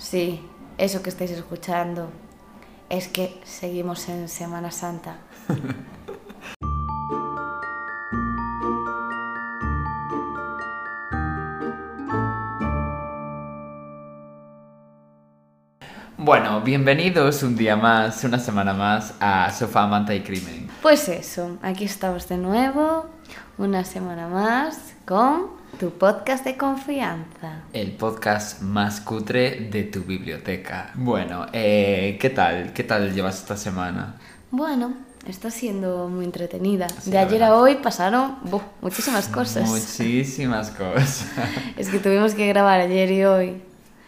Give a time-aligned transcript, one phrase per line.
[0.00, 0.40] Sí,
[0.78, 2.10] eso que estáis escuchando
[2.88, 5.18] es que seguimos en Semana Santa.
[16.22, 20.68] Bueno, bienvenidos un día más, una semana más a Sofá, Manta y Crimen.
[20.82, 23.06] Pues eso, aquí estamos de nuevo,
[23.56, 27.62] una semana más con tu podcast de confianza.
[27.72, 30.90] El podcast más cutre de tu biblioteca.
[30.94, 32.74] Bueno, eh, ¿qué tal?
[32.74, 34.16] ¿Qué tal llevas esta semana?
[34.50, 34.92] Bueno,
[35.26, 36.86] está siendo muy entretenida.
[37.00, 38.36] Sí, de ayer a hoy pasaron
[38.82, 39.66] muchísimas cosas.
[39.70, 41.26] Muchísimas cosas.
[41.78, 43.62] Es que tuvimos que grabar ayer y hoy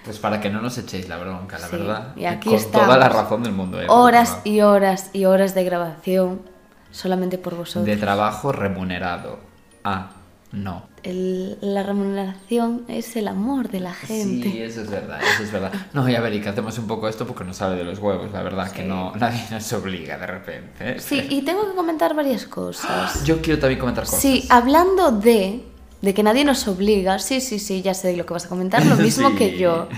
[0.05, 2.12] Pues para que no nos echéis la bronca, la Sí, verdad.
[2.17, 2.87] y aquí Con estamos.
[2.87, 3.81] toda la razón del mundo.
[3.81, 6.43] eh, horas y horas y horas de grabación
[6.91, 7.87] solamente por vosotros.
[7.87, 9.39] De trabajo remunerado.
[9.84, 10.11] Ah,
[10.52, 10.84] no.
[11.02, 14.48] El- la remuneración es el amor de la gente.
[14.51, 15.73] Sí, eso es verdad, eso es verdad.
[15.95, 17.98] No, y a ver, y que hacemos un poco esto porque nos sale de los
[17.98, 20.92] huevos, la verdad, que no, nadie nos obliga de repente.
[20.92, 21.00] ¿eh?
[21.00, 23.25] Sí, y tengo que comentar varias cosas.
[23.25, 24.20] Yo quiero también comentar cosas.
[24.20, 25.64] Sí, hablando de,
[26.03, 28.84] de que nadie nos obliga, sí, sí, sí, ya sé lo que vas a comentar,
[28.87, 29.37] lo mismo Sí.
[29.37, 29.89] que yo.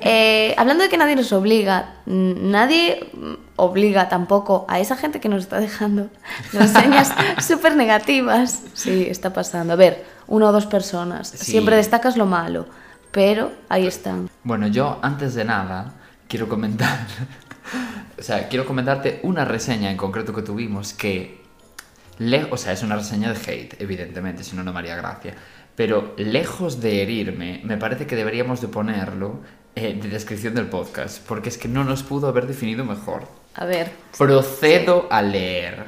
[0.00, 3.10] Eh, hablando de que nadie nos obliga, nadie
[3.56, 6.08] obliga tampoco a esa gente que nos está dejando
[6.52, 7.12] reseñas
[7.46, 8.62] súper negativas.
[8.74, 9.72] Sí, está pasando.
[9.72, 11.28] A ver, una o dos personas.
[11.28, 11.52] Sí.
[11.52, 12.66] Siempre destacas lo malo,
[13.12, 14.28] pero ahí están.
[14.44, 15.92] Bueno, yo antes de nada
[16.28, 17.06] quiero comentar,
[18.18, 21.42] o sea, quiero comentarte una reseña en concreto que tuvimos que,
[22.18, 25.34] le- o sea, es una reseña de hate, evidentemente, si no, no me haría gracia,
[25.74, 29.40] pero lejos de herirme, me parece que deberíamos de ponerlo
[29.74, 33.28] eh, de descripción del podcast, porque es que no nos pudo haber definido mejor.
[33.58, 35.86] A ver, Procedo a leer.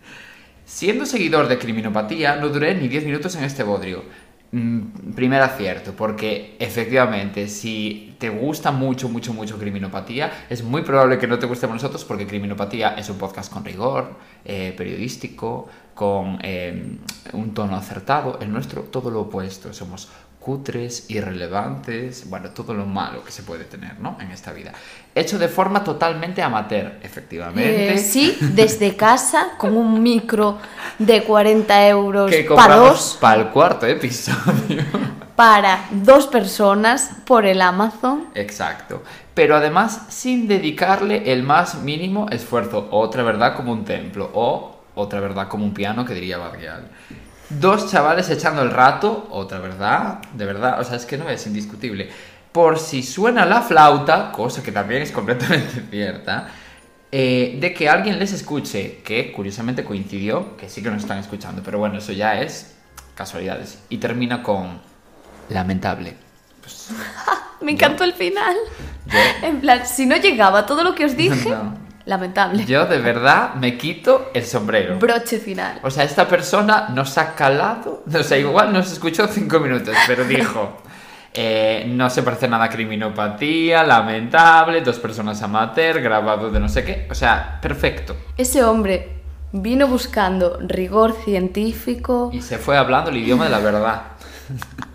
[0.64, 4.04] Siendo seguidor de criminopatía, no duré ni 10 minutos en este bodrio.
[4.52, 11.18] Mm, primer acierto, porque efectivamente, si te gusta mucho, mucho, mucho criminopatía, es muy probable
[11.18, 14.14] que no te gustemos nosotros, porque criminopatía es un podcast con rigor,
[14.44, 16.96] eh, periodístico, con eh,
[17.32, 18.38] un tono acertado.
[18.40, 19.72] El nuestro, todo lo opuesto.
[19.72, 20.08] Somos
[20.50, 24.16] cutres, irrelevantes, bueno, todo lo malo que se puede tener, ¿no?
[24.20, 24.72] En esta vida.
[25.14, 27.94] Hecho de forma totalmente amateur, efectivamente.
[27.94, 30.58] eh, sí, desde casa, con un micro
[30.98, 33.16] de 40 euros que para dos.
[33.20, 34.82] para el cuarto episodio.
[35.36, 38.26] para dos personas por el Amazon.
[38.34, 39.04] Exacto.
[39.34, 42.88] Pero además sin dedicarle el más mínimo esfuerzo.
[42.90, 44.30] Otra verdad como un templo.
[44.34, 46.88] O otra verdad como un piano que diría Barrial.
[47.50, 49.28] Dos chavales echando el rato.
[49.30, 50.20] Otra verdad.
[50.34, 50.80] De verdad.
[50.80, 52.08] O sea, es que no es indiscutible.
[52.52, 56.48] Por si suena la flauta, cosa que también es completamente cierta,
[57.12, 61.62] eh, de que alguien les escuche, que curiosamente coincidió, que sí que nos están escuchando,
[61.64, 62.74] pero bueno, eso ya es
[63.14, 63.80] casualidades.
[63.88, 64.80] Y termina con
[65.48, 66.16] lamentable.
[66.60, 66.90] Pues,
[67.60, 68.56] Me encantó el final.
[69.06, 71.74] yo- En plan, si no llegaba todo lo que os dije, No.
[72.10, 72.66] Lamentable.
[72.66, 74.98] Yo de verdad me quito el sombrero.
[74.98, 75.80] Broche final.
[75.82, 78.04] O sea, esta persona nos ha calado.
[78.20, 80.76] O sea, igual nos escuchó cinco minutos, pero dijo.
[81.32, 86.84] eh, no se parece nada a criminopatía, lamentable, dos personas amateur, grabado de no sé
[86.84, 87.06] qué.
[87.10, 88.16] O sea, perfecto.
[88.36, 89.20] Ese hombre
[89.52, 94.02] vino buscando rigor científico Y se fue hablando el idioma de la verdad.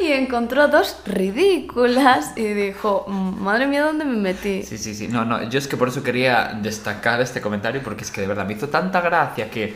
[0.00, 4.62] y encontró dos ridículas y dijo, madre mía, ¿dónde me metí?
[4.62, 5.08] Sí, sí, sí.
[5.08, 5.48] No, no.
[5.48, 8.54] Yo es que por eso quería destacar este comentario porque es que de verdad me
[8.54, 9.74] hizo tanta gracia que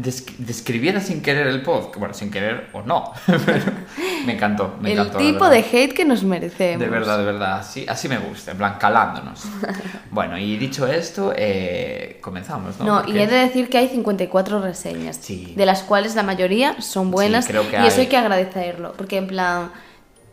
[0.00, 1.96] desc- describiera sin querer el podcast.
[1.98, 3.12] Bueno, sin querer o no.
[3.26, 3.64] Pero
[4.26, 5.18] me encantó, me el encantó.
[5.18, 6.80] la tipo de hate que nos merecemos.
[6.80, 9.44] De verdad, de verdad, así, así me gusta, en plan, calándonos.
[10.12, 12.84] Bueno, y dicho esto, eh, comenzamos, ¿no?
[12.84, 15.54] No, Porque- y he de decir que hay 54 reseñas, Sí.
[15.56, 19.18] de las cuales la mayoría son buenas creo que y eso hay que agradecerlo, porque
[19.18, 19.70] en plan...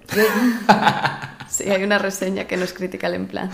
[1.58, 3.50] sí, hay una reseña que nos critica el en plan.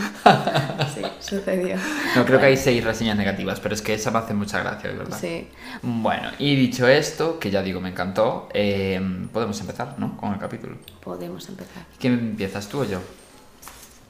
[0.93, 1.77] Sí, sucedió.
[2.15, 4.89] No, creo que hay seis reseñas negativas, pero es que esa me hace mucha gracia,
[4.89, 5.17] de verdad.
[5.19, 5.47] Sí.
[5.81, 10.17] Bueno, y dicho esto, que ya digo, me encantó, eh, podemos empezar, ¿no?
[10.17, 10.77] Con el capítulo.
[11.03, 11.83] Podemos empezar.
[11.99, 12.99] ¿Quién empiezas, tú o yo?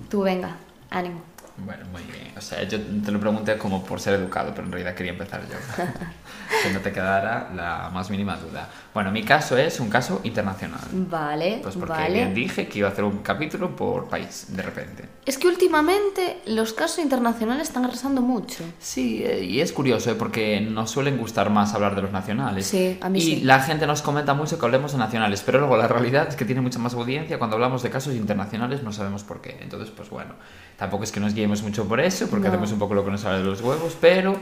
[0.10, 0.58] Tú venga,
[0.90, 1.22] ánimo.
[1.58, 2.34] Bueno, muy bien.
[2.36, 5.42] O sea, yo te lo pregunté como por ser educado, pero en realidad quería empezar
[5.48, 5.84] yo.
[6.64, 8.70] que no te quedara la más mínima duda.
[8.94, 10.80] Bueno, mi caso es un caso internacional.
[10.92, 12.14] Vale, Pues porque vale.
[12.14, 15.10] bien dije que iba a hacer un capítulo por país, de repente.
[15.26, 18.64] Es que últimamente los casos internacionales están arrasando mucho.
[18.80, 20.16] Sí, eh, y es curioso, ¿eh?
[20.16, 22.68] porque nos suelen gustar más hablar de los nacionales.
[22.68, 23.42] Sí, a mí y sí.
[23.42, 26.46] la gente nos comenta mucho que hablemos de nacionales, pero luego la realidad es que
[26.46, 29.58] tiene mucha más audiencia cuando hablamos de casos internacionales, no sabemos por qué.
[29.62, 30.34] Entonces, pues bueno,
[30.78, 32.54] tampoco es que nos guiemos mucho por eso, porque No.
[32.54, 34.38] hacemos un poco lo que nos sale de los huevos, pero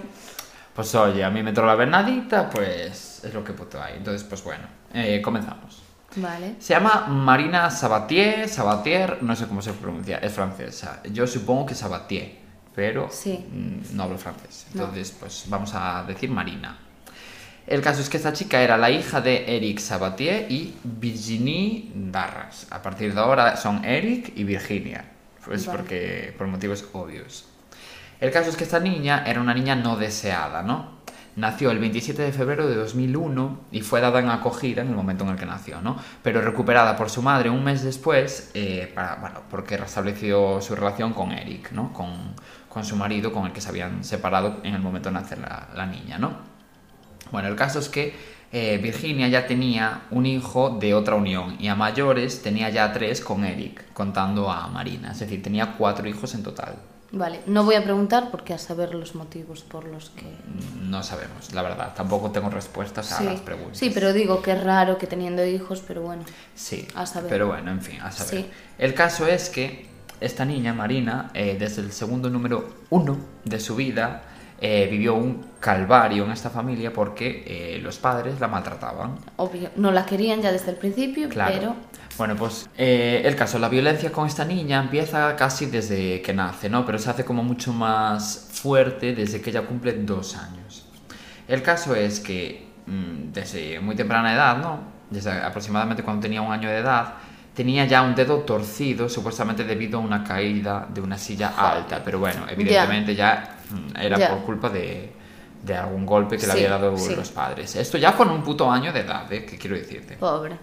[0.76, 3.98] Pues oye, a mí me entró la venadita, pues es lo que puto hay.
[3.98, 4.64] Entonces, pues bueno,
[4.94, 5.82] eh, comenzamos.
[6.16, 6.56] Vale.
[6.60, 11.02] Se llama Marina Sabatier, Sabatier, no sé cómo se pronuncia, es francesa.
[11.12, 12.36] Yo supongo que Sabatier,
[12.76, 13.46] pero Sí.
[13.50, 14.68] mm, no hablo francés.
[14.74, 14.82] No.
[14.84, 16.78] Entonces, pues vamos a decir Marina.
[17.68, 22.68] El caso es que esta chica era la hija de Eric Sabatier y Virginie Darras.
[22.72, 25.06] A partir de ahora son Eric y Virginia,
[25.46, 25.78] pues Vale.
[25.78, 27.46] porque por motivos obvios.
[28.22, 31.02] El caso es que esta niña era una niña no deseada, ¿no?
[31.36, 35.24] Nació el 27 de febrero de 2001 y fue dada en acogida en el momento
[35.24, 35.98] en el que nació, ¿no?
[36.22, 41.32] Pero recuperada por su madre un mes después, eh, bueno, porque restableció su relación con
[41.32, 41.92] Eric, ¿no?
[41.94, 42.36] Con,
[42.70, 45.70] con su marido, con el que se habían separado en el momento de nacer la,
[45.74, 46.36] la niña, ¿no?
[47.32, 48.14] Bueno, el caso es que
[48.52, 53.20] eh, Virginia ya tenía un hijo de otra unión y a mayores tenía ya tres
[53.20, 55.12] con Eric, contando a Marina.
[55.12, 56.91] Es decir, tenía cuatro hijos en total.
[57.14, 60.24] Vale, no voy a preguntar porque a saber los motivos por los que...
[60.84, 61.94] No sabemos, la verdad.
[61.94, 63.78] Tampoco tengo respuestas a las preguntas.
[63.78, 66.24] sí, pero digo que es raro que teniendo hijos, pero bueno.
[66.56, 67.30] Sí, A saber.
[67.30, 68.44] pero bueno, en fin, a saber.
[68.46, 68.50] Sí.
[68.78, 69.88] El caso es que
[70.22, 74.24] esta niña, Marina, eh, desde el segundo número uno de su vida,
[74.62, 79.18] eh, vivió un calvario en esta familia porque eh, los padres la maltrataban.
[79.38, 81.52] Obvio, no la querían ya desde el principio, Claro.
[81.54, 81.76] pero...
[82.18, 86.70] Bueno, pues eh, el caso, la violencia con esta niña empieza casi desde que nace,
[86.70, 86.86] ¿no?
[86.86, 90.86] Pero se hace como mucho más fuerte desde que ella cumple dos años.
[91.48, 94.80] El caso es que mm, desde muy temprana edad, ¿no?
[95.10, 97.14] Desde aproximadamente cuando tenía un año de edad,
[97.56, 102.02] tenía ya un dedo torcido, supuestamente debido a una caída de una silla alta.
[102.04, 104.30] Pero bueno, evidentemente ya, mm, era Ya.
[104.30, 105.12] por culpa de,
[105.64, 107.16] de algún golpe que le Sí, había dado sí.
[107.16, 107.76] los padres.
[107.76, 109.46] Esto ya con un puto año de edad, ¿eh?
[109.46, 110.16] Que quiero decirte.
[110.18, 110.56] Pobre.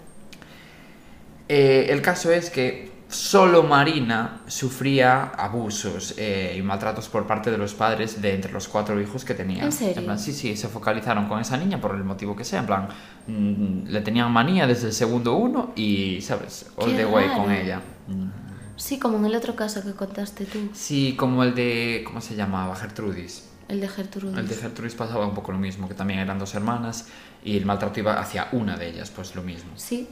[1.49, 7.57] Eh, el caso es que solo Marina sufría abusos eh, y maltratos por parte de
[7.57, 9.65] los padres de entre los cuatro hijos que tenía.
[9.65, 10.05] ¿En serio?
[10.05, 12.61] plan, sí, sí, se focalizaron con esa niña por el motivo que sea.
[12.61, 12.89] En plan,
[13.27, 16.67] mm, le tenían manía desde el segundo uno y, ¿sabes?
[16.77, 17.51] All Qué the way con raro.
[17.53, 17.81] ella.
[18.09, 18.29] Mm.
[18.77, 22.03] Sí, como en el otro caso que contaste tú, Sí, como el de.
[22.07, 22.77] ¿Cómo se llamaba?
[22.77, 23.45] Gertrudis.
[23.69, 24.39] el de Gertrudis.
[24.39, 27.07] El de Gertrudis pasaba un poco lo mismo, que también eran dos hermanas
[27.45, 29.71] y el maltrato iba hacia una de ellas, pues lo mismo.
[29.77, 30.09] Sí,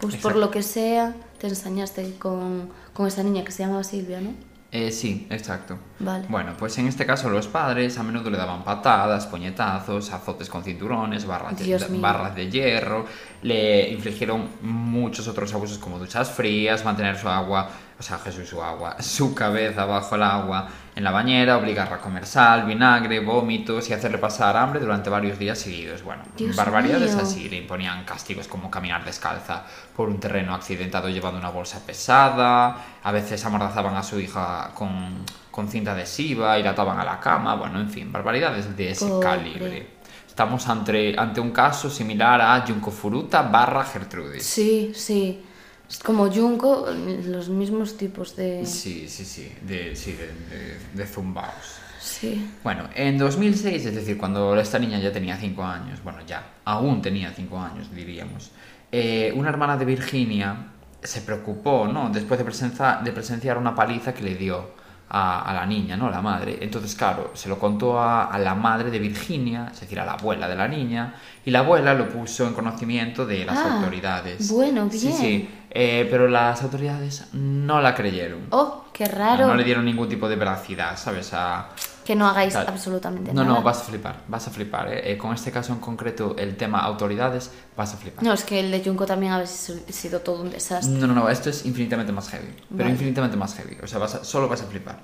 [0.00, 0.28] pues Exacto.
[0.28, 4.32] por lo que sea, te ensañaste con, con esa niña que se llamaba Silvia, ¿no?
[4.74, 5.78] Eh, sí, exacto.
[6.00, 6.26] Vale.
[6.28, 10.64] Bueno, pues en este caso los padres a menudo le daban patadas, puñetazos, azotes con
[10.64, 13.06] cinturones, barras de, barras de hierro,
[13.42, 18.62] le infligieron muchos otros abusos como duchas frías, mantener su agua, o sea, Jesús su
[18.62, 23.88] agua, su cabeza bajo el agua en la bañera, obligarla a comer sal, vinagre, vómitos
[23.90, 26.02] y hacerle pasar hambre durante varios días seguidos.
[26.02, 27.24] Bueno, Dios barbaridades mío.
[27.24, 29.64] así, le imponían castigos como caminar descalza
[29.96, 35.24] por un terreno accidentado llevando una bolsa pesada, a veces amordazaban a su hija con,
[35.50, 39.06] con cinta adhesiva y la ataban a la cama, bueno, en fin, barbaridades de ese
[39.06, 39.26] Pobre.
[39.26, 39.94] calibre.
[40.28, 44.44] Estamos ante, ante un caso similar a Junko Furuta barra Gertrudis.
[44.44, 45.44] Sí, sí.
[45.88, 46.86] Es como Junko,
[47.26, 48.64] los mismos tipos de...
[48.66, 51.78] Sí, sí, sí, de, sí, de, de- de zumbaos.
[52.00, 52.50] Sí.
[52.62, 57.00] Bueno, en 2006, es decir, cuando esta niña ya tenía 5 años, bueno, ya, aún
[57.00, 58.50] tenía 5 años, diríamos,
[58.92, 60.68] eh, una hermana de Virginia
[61.02, 62.10] se preocupó, ¿no?
[62.10, 64.70] Después de, presenza- de presenciar una paliza que le dio
[65.08, 66.10] a, a la niña, ¿no?
[66.10, 66.58] La madre.
[66.60, 70.12] Entonces, claro, se lo contó a, a la madre de Virginia, es decir, a la
[70.14, 71.14] abuela de la niña,
[71.44, 74.50] y la abuela lo puso en conocimiento de las Ah, autoridades.
[74.50, 75.16] bueno, Sí, bien.
[75.18, 78.46] sí, eh, pero las autoridades no la creyeron.
[78.50, 79.46] Oh, qué raro.
[79.48, 81.30] No le dieron ningún tipo de veracidad, ¿sabes?
[81.34, 81.70] A,
[82.04, 83.56] Que no hagáis absolutamente no, nada.
[83.56, 84.88] no, vas a flipar, vas a flipar.
[84.92, 85.12] ¿eh?
[85.12, 88.22] Eh, con este caso en concreto, el tema autoridades, vas a flipar.
[88.22, 90.92] No, es que el de Junko también ha sido todo un desastre.
[90.96, 92.54] no, no, no, esto es infinitamente más heavy.
[92.68, 92.90] Pero Vale.
[92.90, 93.76] infinitamente más heavy.
[93.82, 94.98] O sea, vas a- solo vas a flipar.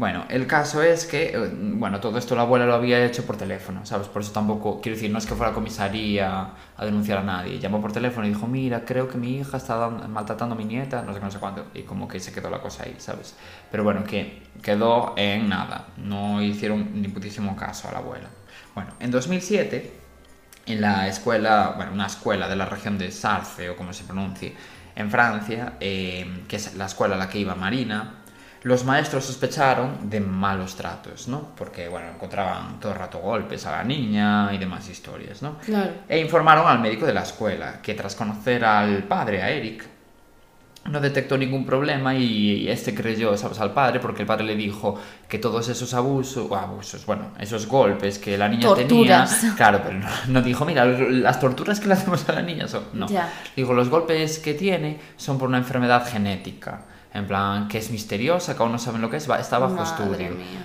[0.00, 3.36] Bueno, el caso es que, eh, bueno, todo esto la abuela lo había hecho por
[3.36, 4.08] teléfono, ¿sabes?
[4.08, 7.58] Por eso tampoco, quiero decir, no es que fuera a comisaría a denunciar a nadie.
[7.58, 11.02] Llamó por teléfono y dijo, mira, creo que mi hija está maltratando a mi nieta,
[11.02, 11.66] no sé qué, no sé cuánto.
[11.74, 13.36] Y como que se quedó la cosa ahí, ¿sabes?
[13.70, 15.88] Pero bueno, que quedó en nada.
[15.98, 18.30] No hicieron ni putísimo caso a la abuela.
[18.74, 19.92] Bueno, en 2007
[20.64, 24.54] en la escuela, bueno, una escuela de la región de Sarce, o como se pronuncie,
[24.96, 28.19] en Francia, eh, que es la escuela a la que iba Marina,
[28.62, 31.48] los maestros sospecharon de malos tratos, ¿no?
[31.56, 35.58] Porque, bueno, encontraban todo el rato golpes a la niña y demás historias, ¿no?
[35.58, 35.92] Claro.
[36.08, 39.84] E informaron al médico de la escuela, que tras conocer al padre, a Eric,
[40.86, 43.60] no detectó ningún problema y este creyó, ¿sabes?
[43.60, 44.98] Al padre porque el padre le dijo
[45.28, 49.40] que todos esos abusos, o abusos, bueno, esos golpes que la niña Torturas.
[49.40, 52.66] tenía, claro, pero no, no dijo, mira, las torturas que le hacemos a la niña
[52.66, 53.06] son, no.
[53.08, 53.30] Ya.
[53.54, 58.56] Dijo, los golpes que tiene son por una enfermedad genética, en plan, que es misteriosa,
[58.56, 60.30] que aún no saben lo que es, está bajo Madre estudio.
[60.30, 60.64] mía.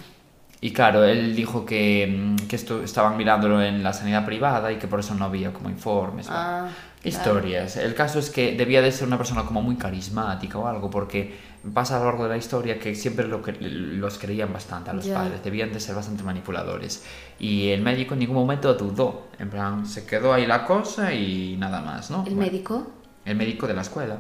[0.62, 4.78] Y claro, él dijo que, mm, que esto estaban mirándolo en la sanidad privada y
[4.78, 6.28] que por eso no había como informes.
[6.30, 6.70] Ah,
[7.04, 7.78] Historias.
[7.78, 11.36] El caso es que debía de ser una persona como muy carismática o algo, porque
[11.72, 14.94] pasa a lo largo de la historia que siempre lo que, los creían bastante a
[14.94, 15.14] los Ya.
[15.14, 17.06] padres, debían de ser bastante manipuladores.
[17.38, 21.56] Y el médico en ningún momento dudó, en plan, se quedó ahí la cosa y
[21.58, 22.24] nada más, ¿no?
[22.26, 22.88] ¿El Bueno, médico?
[23.24, 24.18] El médico de la escuela.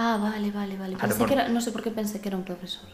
[0.00, 0.92] Ah, vale, vale, vale.
[0.94, 2.84] Claro, Pensé por- que era- no sé por qué pensé que era un profesor.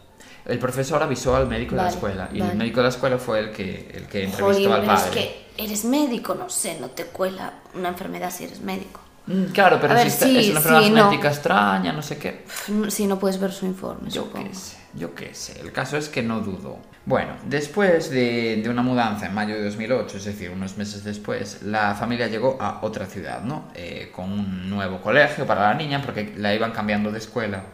[0.46, 2.52] El profesor avisó al médico de la escuela y vale.
[2.52, 5.08] el médico de la escuela fue el que, el que entrevistó al padre.
[5.10, 9.00] es que eres médico, no sé, no te cuela una enfermedad si eres médico.
[9.26, 10.96] Mm, Claro, pero A ver, si está- sí, es una enfermedad sí, no.
[11.08, 12.44] genética extraña, no sé qué.
[12.88, 14.48] Si no puedes ver su informe, Yo supongo.
[14.48, 15.60] qué sé, yo qué sé.
[15.60, 16.78] El caso es que no dudó.
[17.06, 21.62] Bueno, después de, de una mudanza en mayo de 2008, es decir, unos meses después,
[21.62, 23.64] la familia llegó a otra ciudad, ¿no?
[23.74, 27.64] Eh, con un nuevo colegio para la niña, porque la iban cambiando de escuela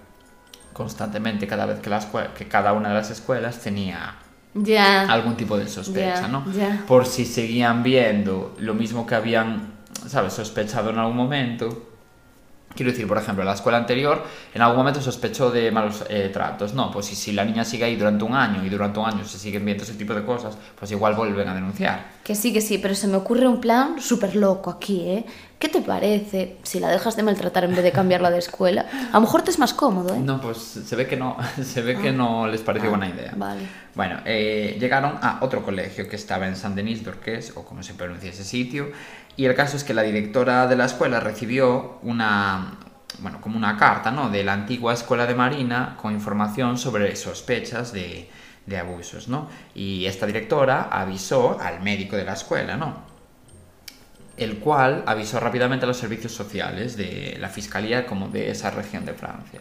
[0.72, 4.14] constantemente cada vez que, la escue- que cada una de las escuelas tenía
[5.08, 6.44] algún tipo de sospecha, ¿no?
[6.86, 9.74] Por si seguían viendo lo mismo que habían,
[10.08, 11.86] ¿sabes?, sospechado en algún momento.
[12.74, 14.22] Quiero decir, por ejemplo, la escuela anterior
[14.54, 16.72] en algún momento sospechó de malos eh, tratos.
[16.72, 19.24] No, pues si, si la niña sigue ahí durante un año y durante un año
[19.24, 22.12] se siguen viendo ese tipo de cosas, pues igual vuelven a denunciar.
[22.22, 25.26] Que sí, que sí, pero se me ocurre un plan súper loco aquí, ¿eh?
[25.60, 28.86] ¿Qué te parece si la dejas de maltratar en vez de cambiarla de escuela?
[29.10, 30.18] A lo mejor te es más cómodo, ¿eh?
[30.18, 33.32] No, pues se ve que no, se ve que no les pareció Ah, buena idea.
[33.36, 33.60] vale.
[33.94, 37.92] Bueno, eh, llegaron a otro colegio que estaba en San Denis d'Orqués, o como se
[37.92, 38.90] pronuncia ese sitio,
[39.36, 42.78] y el caso es que la directora de la escuela recibió una,
[43.18, 47.92] bueno, como una carta, ¿no?, de la antigua escuela de Marina con información sobre sospechas
[47.92, 48.30] de,
[48.64, 49.48] de abusos, ¿no?
[49.74, 53.09] Y esta directora avisó al médico de la escuela, ¿no?
[54.36, 59.04] El cual avisó rápidamente a los servicios sociales de la fiscalía como de esa región
[59.04, 59.60] de Francia.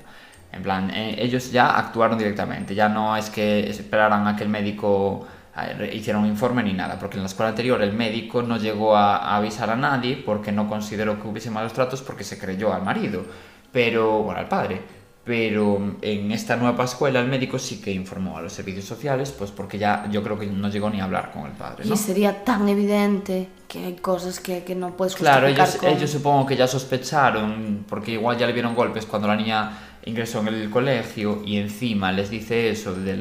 [0.51, 4.49] En plan, eh, ellos ya actuaron directamente, ya no es que esperaran a que el
[4.49, 8.57] médico eh, hiciera un informe ni nada, porque en la escuela anterior el médico no
[8.57, 12.39] llegó a, a avisar a nadie porque no consideró que hubiese malos tratos porque se
[12.39, 13.25] creyó al marido,
[13.71, 14.98] pero, bueno, al padre.
[15.29, 19.51] Pero en esta nueva escuela el médico sí que informó a los servicios sociales, pues
[19.51, 21.85] porque ya yo creo que no llegó ni a hablar con el padre.
[21.85, 21.93] ¿no?
[21.93, 25.89] Y sería tan evidente que hay cosas que, que no puedes Claro, justificar ellos, con...
[25.89, 30.39] ellos supongo que ya sospecharon, porque igual ya le vieron golpes cuando la niña ingresó
[30.39, 33.15] en el colegio y encima les dice eso de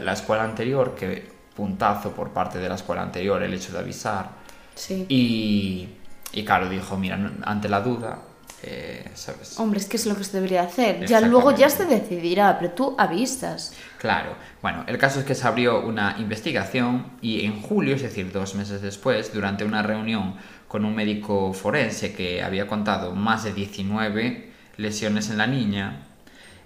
[0.00, 4.30] la escuela anterior, que puntazo por parte de la escuela anterior el hecho de avisar.
[4.74, 5.06] Sí.
[5.08, 5.88] Y,
[6.32, 8.22] y claro, dijo, mira, ante la duda,
[8.62, 9.58] eh, ¿sabes?
[9.58, 11.06] Hombre, es que es lo que se debería hacer.
[11.06, 13.72] Ya luego ya se decidirá, pero tú avisas.
[13.98, 18.30] Claro, bueno, el caso es que se abrió una investigación y en julio, es decir,
[18.32, 20.34] dos meses después, durante una reunión
[20.68, 26.06] con un médico forense que había contado más de 19 lesiones en la niña,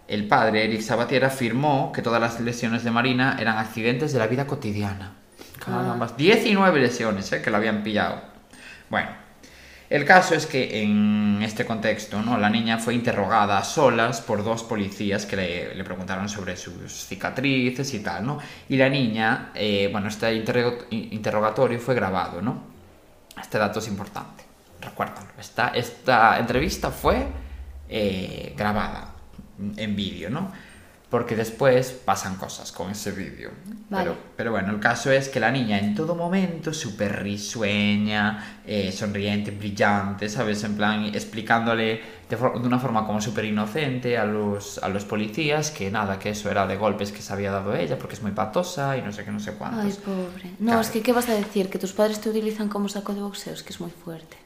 [0.07, 4.27] el padre, Eric Sabatier, afirmó que todas las lesiones de Marina eran accidentes de la
[4.27, 5.13] vida cotidiana.
[5.65, 7.41] Caramba, 19 lesiones, ¿eh?
[7.41, 8.21] que la habían pillado.
[8.91, 9.09] Bueno,
[9.91, 12.39] el caso es que en este contexto, ¿no?
[12.39, 17.07] La niña fue interrogada a solas por dos policías que le, le preguntaron sobre sus
[17.07, 18.39] cicatrices y tal, ¿no?
[18.69, 20.35] Y la niña, eh, bueno, este
[20.91, 22.63] interrogatorio fue grabado, ¿no?
[23.41, 24.45] Este dato es importante,
[24.81, 25.29] recuérdalo.
[25.39, 27.27] Esta, esta entrevista fue
[27.89, 29.11] eh, grabada
[29.77, 30.51] en vídeo, ¿no?
[31.15, 33.53] Porque después pasan cosas con ese vídeo.
[33.89, 34.03] Vale.
[34.11, 38.91] Pero, pero bueno, el caso es que la niña en todo momento, súper risueña, eh,
[38.91, 40.65] sonriente, brillante, ¿sabes?
[40.65, 45.71] En plan, explicándole de, de una forma como súper inocente a los, a los policías
[45.71, 48.33] que nada, que eso era de golpes que se había dado ella porque es muy
[48.33, 49.85] patosa y no sé qué, no sé cuántos.
[49.85, 50.51] Ay, pobre.
[50.59, 50.81] No, Claro.
[50.81, 51.71] es que ¿qué vas a decir?
[51.71, 54.37] Que tus padres te utilizan como saco de boxeo, es que es muy fuerte.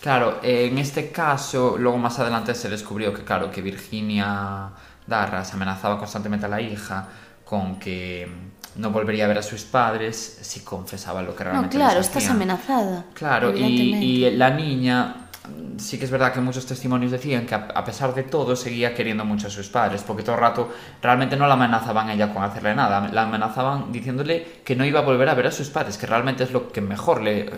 [0.00, 4.70] Claro, eh, en este caso, luego más adelante se descubrió que, claro, que Virginia
[5.06, 7.08] Darras amenazaba constantemente a la hija
[7.44, 8.28] con que
[8.76, 12.06] no volvería a ver a sus padres si confesaba lo que No, realmente claro, les
[12.06, 13.04] estás amenazada.
[13.14, 17.84] Claro, y, la niña, mm, sí que es verdad que muchos testimonios decían que a,
[17.84, 21.46] pesar de todo seguía queriendo mucho a sus padres, porque todo el rato realmente no
[21.46, 25.28] la amenazaban a ella con hacerle nada, la amenazaban diciéndole que no iba a volver
[25.28, 27.50] a ver a sus padres, que realmente es lo que mejor le,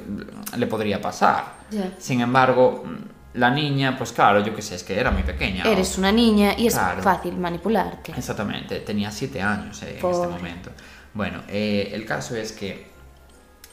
[0.56, 1.58] le podría pasar.
[1.70, 1.90] Ya.
[1.98, 5.64] Sin embargo, mm, la niña, pues claro, yo qué sé, es que era muy pequeña.
[5.64, 7.02] Eres una niña y es Claro.
[7.02, 8.12] fácil manipularte.
[8.16, 10.70] Exactamente, tenía siete años eh, en este momento.
[11.14, 12.88] Bueno, eh, el caso es que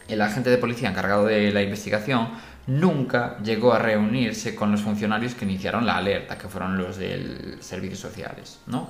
[0.08, 2.30] el agente de policía encargado de la investigación
[2.68, 7.58] nunca llegó a reunirse con los funcionarios que iniciaron la alerta, que fueron los del
[7.62, 8.90] servicios sociales, ¿no?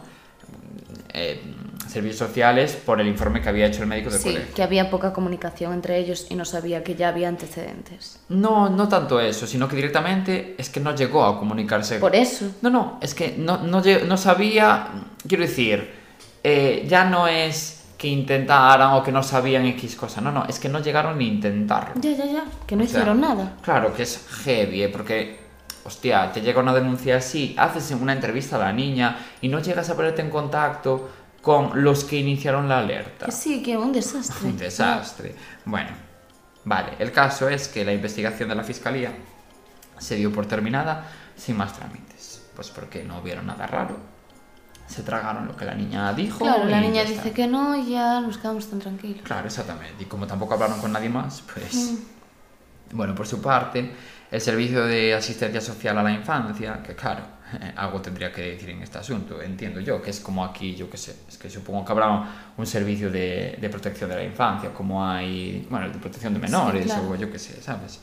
[1.13, 1.41] Eh,
[1.87, 4.53] servicios sociales por el informe que había hecho el médico del Sí, colegio.
[4.53, 8.19] que había poca comunicación entre ellos y no sabía que ya había antecedentes.
[8.27, 12.51] No, no tanto eso, sino que directamente es que no llegó a comunicarse Por eso.
[12.61, 14.87] No, no, es que no, no, no sabía,
[15.25, 15.89] quiero decir,
[16.43, 20.19] eh, ya no es que intentaran o que no sabían X cosa.
[20.19, 21.93] No, no, es que no llegaron ni a intentarlo.
[22.01, 22.43] Ya, ya, ya.
[22.67, 23.53] Que no O sea, hicieron nada.
[23.61, 24.89] Claro que es heavy, ¿eh?
[24.89, 25.39] porque,
[25.85, 29.89] hostia, te llega una denuncia así, haces una entrevista a la niña y no llegas
[29.89, 31.09] a ponerte en contacto
[31.41, 33.29] con los que iniciaron la alerta.
[33.29, 34.35] Sí, que un desastre.
[34.49, 35.35] Un desastre.
[35.63, 35.91] Bueno,
[36.63, 39.13] vale, el caso es que la investigación de la fiscalía
[39.99, 42.41] se dio por terminada sin más trámites.
[42.55, 43.95] Pues porque no vieron nada raro.
[44.87, 46.39] Se tragaron lo que la niña dijo.
[46.39, 49.21] Claro, la niña dice que no y ya nos quedamos tan tranquilos.
[49.23, 50.03] Claro, exactamente.
[50.03, 51.75] Y como tampoco hablaron con nadie más, pues...
[51.75, 52.15] Mm.
[52.91, 53.91] Bueno, por su parte,
[54.31, 57.23] el Servicio de Asistencia Social a la Infancia, que claro,
[57.75, 60.97] algo tendría que decir en este asunto, entiendo yo, que es como aquí, yo qué
[60.97, 65.05] sé, es que supongo que habrá un servicio de, de protección de la infancia, como
[65.05, 67.09] hay, bueno, el de protección de menores, claro.
[67.09, 67.99] o yo qué sé, ¿sabes?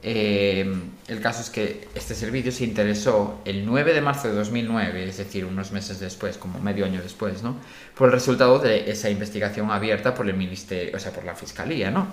[0.00, 5.08] Eh, el caso es que este servicio se interesó el 9 de marzo de 2009,
[5.08, 7.56] es decir, unos meses después, como medio año después, ¿no?
[7.96, 11.90] Por el resultado de esa investigación abierta por el ministerio, o sea, por la fiscalía,
[11.90, 12.06] ¿no?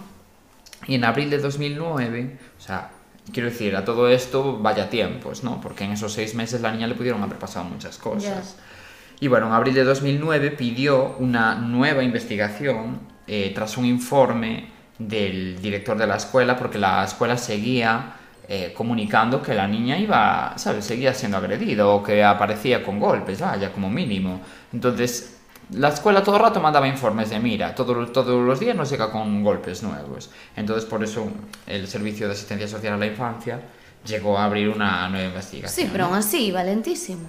[0.87, 2.89] Y en abril de 2009, o sea,
[3.31, 5.61] quiero decir, a todo esto vaya tiempos, ¿no?
[5.61, 8.57] Porque en esos seis meses la niña le pudieron haber pasado muchas cosas.
[9.19, 15.61] Y bueno, en abril de 2009 pidió una nueva investigación eh, tras un informe del
[15.61, 18.15] director de la escuela, porque la escuela seguía
[18.47, 20.85] eh, comunicando que la niña iba, ¿sabes?
[20.85, 24.41] Seguía siendo agredida o que aparecía con golpes, vaya, como mínimo.
[24.71, 25.34] Entonces,
[25.71, 29.11] la escuela todo el rato mandaba informes de, mira, todo- todos los días nos llega
[29.11, 30.29] con golpes nuevos.
[30.55, 31.27] Entonces, por eso
[31.67, 33.59] el Servicio de Asistencia Social a la Infancia
[34.05, 35.85] llegó a abrir una nueva investigación.
[35.85, 37.27] Sí, pero aún así, valentísimo.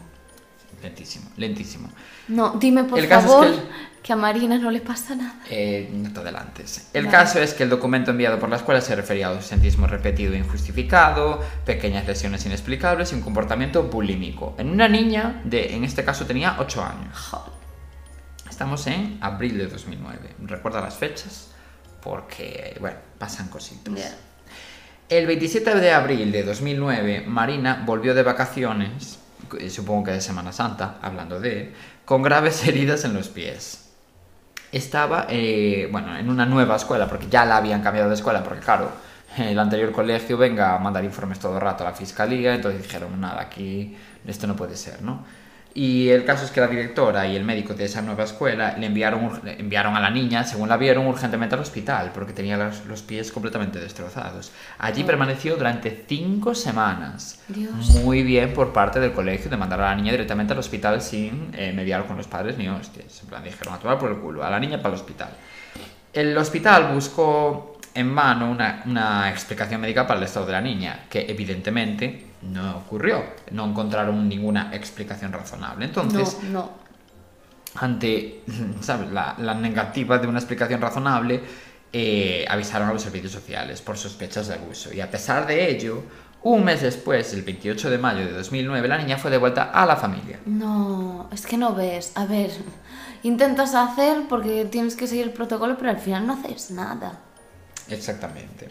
[0.82, 1.88] Lentísimo, lentísimo.
[2.28, 5.14] No, dime por El caso es favor que que, el- a Marina no le pasa
[5.16, 5.36] nada.
[5.48, 6.90] Eh, no te adelantes.
[6.92, 10.34] El caso es que el documento enviado por la escuela se refería a ausentismo repetido
[10.34, 14.54] e injustificado, pequeñas lesiones inexplicables y un comportamiento bulímico.
[14.58, 17.18] En una niña de, en este caso, tenía 8 años.
[17.30, 17.56] Joder.
[18.56, 20.36] Estamos en abril de 2009.
[20.46, 21.48] Recuerda las fechas
[22.02, 24.16] porque, bueno, pasan cositas.
[25.10, 29.18] El 27 de abril de 2009, Marina volvió de vacaciones,
[29.60, 31.74] eh, supongo que de Semana Santa, hablando de,
[32.06, 33.90] con graves heridas en los pies.
[34.72, 38.60] Estaba, eh, bueno, en una nueva escuela, porque ya la habían cambiado de escuela, porque
[38.60, 38.90] claro,
[39.36, 43.20] el anterior colegio venga a mandar informes todo el rato a la fiscalía, entonces dijeron,
[43.20, 43.94] nada, aquí
[44.26, 45.26] esto no puede ser, ¿no?
[45.78, 48.86] Y el caso es que la directora y el médico de esa nueva escuela le
[48.86, 52.86] enviaron, le enviaron a la niña, según la vieron, urgentemente al hospital, porque tenía los,
[52.86, 54.52] los pies completamente destrozados.
[54.78, 57.42] Allí permaneció durante cinco semanas.
[57.48, 57.90] Dios.
[58.02, 61.50] Muy bien por parte del colegio de mandar a la niña directamente al hospital sin
[61.52, 63.20] eh, mediar con los padres ni hostias.
[63.22, 65.28] En plan, dijeron a tomar por el culo, a la niña para el hospital.
[66.10, 71.06] El hospital buscó en mano una, una explicación médica para el estado de la niña,
[71.08, 73.24] que evidentemente no ocurrió.
[73.50, 75.86] No encontraron ninguna explicación razonable.
[75.86, 76.70] Entonces, no, no.
[77.74, 78.42] ante
[78.80, 79.10] ¿sabes?
[79.10, 81.42] La, la negativa de una explicación razonable,
[81.92, 84.92] eh, avisaron a los servicios sociales por sospechas de abuso.
[84.92, 86.02] Y a pesar de ello,
[86.42, 89.96] un mes después, el 28 de mayo de 2009, la niña fue devuelta a la
[89.96, 90.40] familia.
[90.44, 92.12] No, es que no ves.
[92.14, 92.50] A ver,
[93.22, 97.20] intentas hacer porque tienes que seguir el protocolo, pero al final no haces nada.
[97.88, 98.68] Exactamente.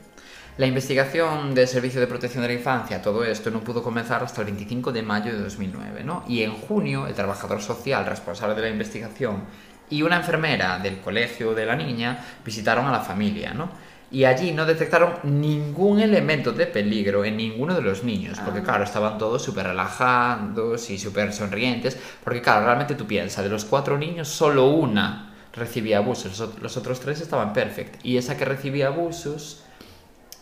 [0.57, 4.39] La investigación del Servicio de Protección de la Infancia, todo esto, no pudo comenzar hasta
[4.39, 6.23] el 25 de mayo de 2009, ¿no?
[6.29, 9.43] Y en junio, el trabajador social responsable de la investigación
[9.89, 13.69] y una enfermera del colegio de la niña visitaron a la familia, ¿no?
[14.11, 18.85] Y allí no detectaron ningún elemento de peligro en ninguno de los niños, porque claro,
[18.85, 23.97] estaban todos súper relajados y súper sonrientes, porque claro, realmente tú piensas, de los cuatro
[23.97, 28.45] niños, solo una recibía abusos, los ot- los otros tres estaban perfect, y esa que
[28.45, 29.61] recibía abusos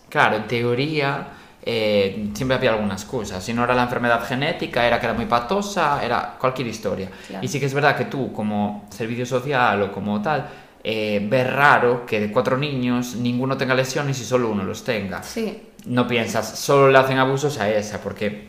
[0.10, 1.28] Claro, en teoría
[1.66, 3.42] eh, siempre había alguna excusa.
[3.42, 7.10] Si no era la enfermedad genética, era que era muy patosa, era cualquier historia.
[7.28, 7.44] Claro.
[7.44, 10.48] Y sí que es verdad que tú, como servicio social o como tal,
[10.84, 15.24] eh, ves raro que de cuatro niños ninguno tenga lesiones y solo uno los tenga.
[15.24, 18.46] Sí, No piensas, solo le hacen abusos a esa, porque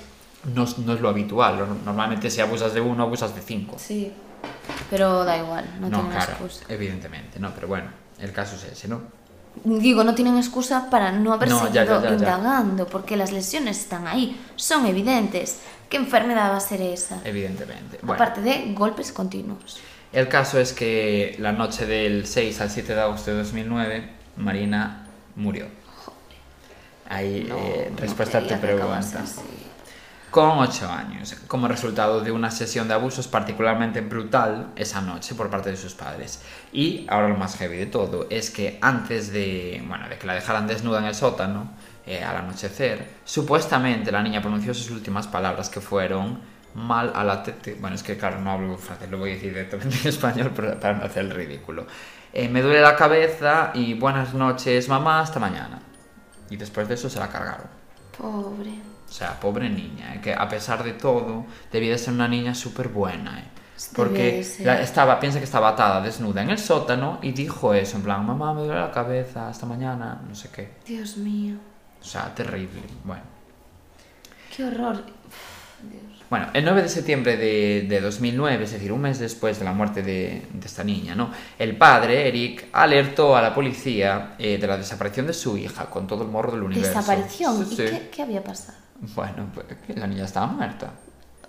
[0.54, 1.64] no, es- no es lo habitual.
[1.84, 3.76] Normalmente si abusas de uno, abusas de cinco.
[3.78, 4.12] sí.
[4.90, 6.64] Pero da igual, no, No, tienen claro, excusa.
[6.68, 9.02] evidentemente, no, pero bueno, el caso es ese, ¿no?
[9.64, 12.14] Digo, no tienen excusa para no haber No, seguido ya, ya, ya.
[12.14, 15.60] indagando, porque las lesiones están ahí, son evidentes.
[15.88, 17.20] ¿Qué enfermedad va a ser esa?
[17.24, 17.98] Evidentemente.
[18.02, 18.14] Bueno.
[18.14, 19.78] Aparte de golpes continuos.
[20.12, 25.06] El caso es que la noche del 6 al 7 de agosto de 2009, Marina
[25.36, 25.66] murió.
[27.08, 29.24] Ahí, No, eh, respuesta que acabase pregunta.
[30.34, 35.48] Con 8 años, como resultado de una sesión de abusos particularmente brutal esa noche por
[35.48, 36.42] parte de sus padres.
[36.72, 40.34] Y ahora lo más heavy de todo es que antes de, bueno, de que la
[40.34, 41.70] dejaran desnuda en el sótano,
[42.04, 46.40] eh, al anochecer, supuestamente la niña pronunció sus últimas palabras que fueron
[46.74, 47.76] mal a la tete.
[47.80, 50.94] Bueno, es que claro, no hablo fácil, lo voy a decir directamente en español para
[50.94, 51.86] no hacer el ridículo.
[52.32, 55.78] Eh, me duele la cabeza y buenas noches, mamá, hasta mañana.
[56.50, 57.68] Y después de eso se la cargaron.
[58.18, 58.93] Pobre.
[59.14, 62.52] O sea, pobre niña, eh, que a pesar de todo, debía de ser una niña
[62.52, 63.38] súper buena.
[63.38, 63.44] Eh.
[63.94, 68.02] Porque la- estaba, piensa que estaba atada, desnuda en el sótano y dijo eso, en
[68.02, 70.72] plan, mamá, me duele la cabeza, hasta mañana, no sé qué.
[70.84, 71.54] Dios mío.
[72.00, 72.80] O sea, terrible.
[73.04, 73.22] Bueno.
[74.56, 74.96] Qué horror.
[75.04, 76.02] Dios.
[76.28, 79.72] Bueno, el 9 de septiembre de, de 2009, es decir, un mes después de la
[79.72, 81.30] muerte de, de esta niña, ¿no?
[81.56, 86.08] El padre, Eric, alertó a la policía eh, de la desaparición de su hija con
[86.08, 86.88] todo el morro del universo.
[86.98, 87.64] Desaparición.
[87.64, 87.82] Sí, ¿Y sí.
[87.84, 88.82] qué, qué había pasado?
[89.14, 90.90] Bueno, pues que la niña estaba muerta.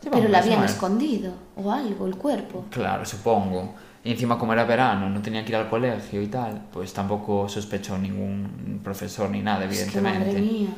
[0.02, 0.74] Llevaba Pero la habían muerta.
[0.74, 2.66] escondido o algo, el cuerpo.
[2.70, 3.76] Claro, supongo.
[4.04, 7.50] Y encima como era verano, no tenía que ir al colegio y tal, pues tampoco
[7.50, 10.20] sospechó ningún profesor ni nada, Es que evidentemente.
[10.28, 10.70] madre mía.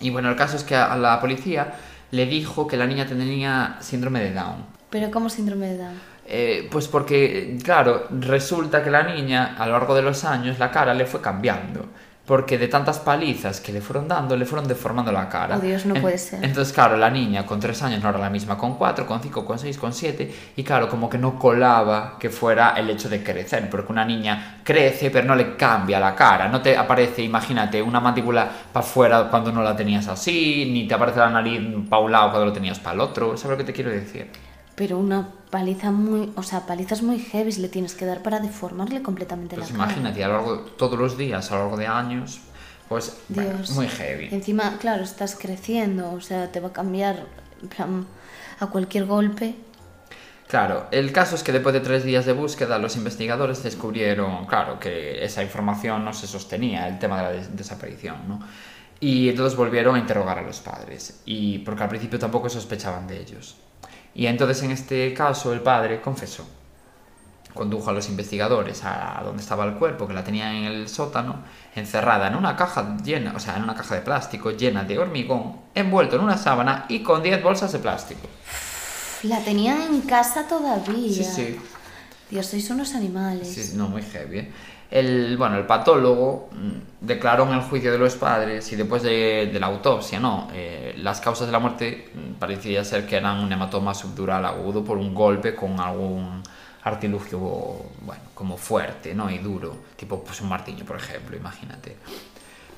[0.00, 1.72] Y bueno, el caso es que a la policía
[2.10, 4.66] le dijo que la niña tenía síndrome de Down.
[4.90, 5.94] Pero como síndrome de Down.
[6.26, 10.70] Eh, pues porque, claro, resulta que la niña a lo largo de los años la
[10.70, 11.86] cara le fue cambiando.
[12.26, 15.58] Porque de tantas palizas que le fueron dando, le fueron deformando la cara.
[15.58, 16.42] Oh, Dios, no puede ser.
[16.42, 19.44] Entonces, claro, la niña con tres años no era la misma con cuatro, con cinco,
[19.44, 20.34] con seis, con siete.
[20.56, 23.68] Y claro, como que no colaba que fuera el hecho de crecer.
[23.68, 26.48] Porque una niña crece, pero no le cambia la cara.
[26.48, 30.94] No te aparece, imagínate, una mandíbula para afuera cuando no la tenías así, ni te
[30.94, 31.60] aparece la nariz
[31.90, 33.36] para un lado cuando lo tenías para el otro.
[33.36, 34.30] ¿Sabes lo que te quiero decir?
[34.74, 36.32] Pero una paliza muy.
[36.36, 39.84] O sea, palizas muy heavy le tienes que dar para deformarle completamente Pues la cara.
[39.84, 42.40] imagínate, a lo largo todos los días, a lo largo de años,
[42.88, 43.70] pues bueno, Dios.
[43.70, 44.26] muy heavy.
[44.32, 47.26] Encima, claro, estás creciendo, o sea, te va a cambiar
[47.74, 48.04] plan,
[48.58, 49.54] a cualquier golpe.
[50.48, 54.78] Claro, el caso es que después de tres días de búsqueda, los investigadores descubrieron, claro,
[54.80, 58.40] que esa información no se sostenía, el tema de la des- desaparición, ¿no?
[59.00, 63.20] Y entonces volvieron a interrogar a los padres, y porque al principio tampoco sospechaban de
[63.20, 63.56] ellos.
[64.14, 66.46] Y entonces en este caso el padre confesó.
[67.52, 71.36] Condujo a los investigadores a donde estaba el cuerpo, que la tenían en el sótano,
[71.74, 75.56] encerrada en una caja llena, o sea, en una caja de plástico llena de hormigón,
[75.74, 78.28] envuelto en una sábana y con 10 bolsas de plástico.
[79.22, 81.12] La tenían en casa todavía.
[81.12, 81.60] Sí, sí.
[82.30, 83.48] Dios, sois unos animales.
[83.48, 84.38] Sí, no, muy heavy.
[84.38, 84.52] ¿eh?
[84.90, 89.50] El, bueno, el patólogo mm, declaró en el juicio de los padres y después de,
[89.58, 90.48] la autopsia, ¿no?
[90.52, 94.84] Eh, las causas de la muerte mm, parecía ser que eran un hematoma subdural agudo
[94.84, 96.42] por un golpe con algún
[96.84, 97.38] artilugio,
[98.02, 99.30] bueno, como fuerte, ¿no?
[99.30, 101.96] Y duro, tipo pues un martillo, por ejemplo, imagínate.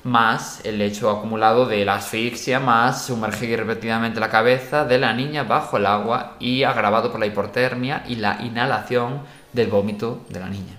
[0.03, 5.43] Más el hecho acumulado de la asfixia, más sumergir repetidamente la cabeza de la niña
[5.43, 10.47] bajo el agua y agravado por la hipotermia y la inhalación del vómito de la
[10.47, 10.76] niña.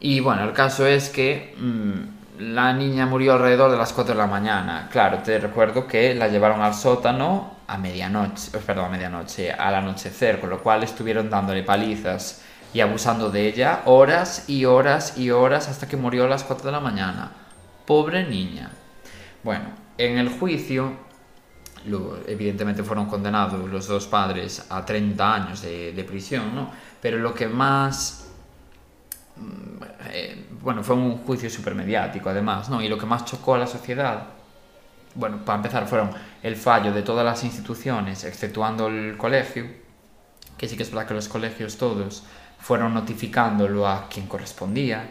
[0.00, 4.18] Y bueno, el caso es que mm, la niña murió alrededor de las 4 de
[4.18, 4.88] la mañana.
[4.90, 9.74] Claro, te recuerdo que la llevaron al sótano a medianoche, eh, perdón, a medianoche, al
[9.74, 15.30] anochecer, con lo cual estuvieron dándole palizas y abusando de ella horas y horas y
[15.30, 17.30] horas hasta que murió a las 4 de la mañana.
[17.84, 18.70] Pobre niña.
[19.44, 19.64] Bueno,
[19.98, 20.94] en el juicio,
[22.26, 26.70] evidentemente fueron condenados los dos padres a 30 años de, de prisión, ¿no?
[27.02, 28.19] Pero lo que más
[30.12, 32.82] eh, bueno, fue un juicio súper mediático además, ¿no?
[32.82, 34.26] Y lo que más chocó a la sociedad,
[35.14, 36.10] bueno, para empezar, fueron
[36.42, 39.66] el fallo de todas las instituciones, exceptuando el colegio,
[40.56, 42.24] que sí que es verdad que los colegios todos
[42.58, 45.08] fueron notificándolo a quien correspondía,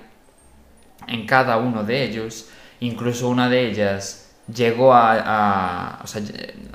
[1.07, 6.21] en cada uno de ellos, incluso una de ellas llegó a, a- o sea,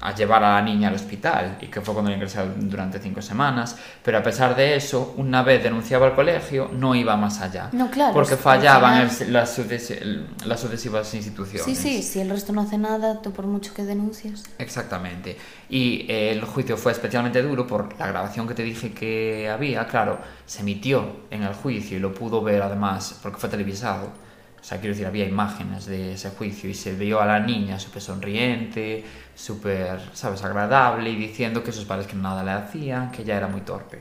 [0.01, 3.23] a llevar a la niña al hospital y que fue cuando la ingresaron durante cinco
[3.23, 7.71] semanas, pero a pesar de eso, una vez denunciaba al colegio, no iba más allá.
[7.73, 11.65] No, claro, Porque fallaban el- las, sucesi- las sucesivas instituciones.
[11.65, 14.45] Sí, sí, si el resto no hace nada, tú por mucho que denuncies.
[14.59, 15.39] Exactamente.
[15.71, 19.87] Y eh, el juicio fue especialmente duro por la grabación que te dije que había.
[19.87, 24.24] Claro, se emitió en el juicio y lo pudo ver además porque fue televisado.
[24.65, 27.79] O sea, quiero decir, había imágenes de ese juicio y se vio a la niña
[27.79, 33.25] súper sonriente, súper, ¿sabes?, agradable y diciendo que sus padres que nada le hacían, que
[33.25, 34.01] ya era muy torpe.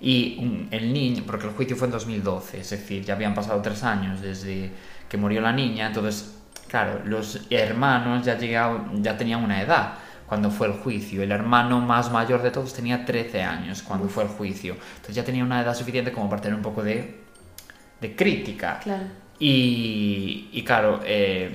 [0.00, 3.62] Y un- el niño, porque el juicio fue en 2012, es decir, ya habían pasado
[3.62, 4.70] tres años desde
[5.08, 6.34] que murió la niña, entonces,
[6.68, 9.94] claro, los hermanos ya, llegaban, ya tenían una edad
[10.26, 11.22] cuando fue el juicio.
[11.22, 14.74] El hermano más mayor de todos tenía 13 años cuando fue el juicio.
[14.96, 17.20] Entonces ya tenía una edad suficiente como para tener un poco de,
[18.00, 18.80] de crítica.
[18.82, 19.21] Claro.
[19.44, 21.50] Y, claro, eh,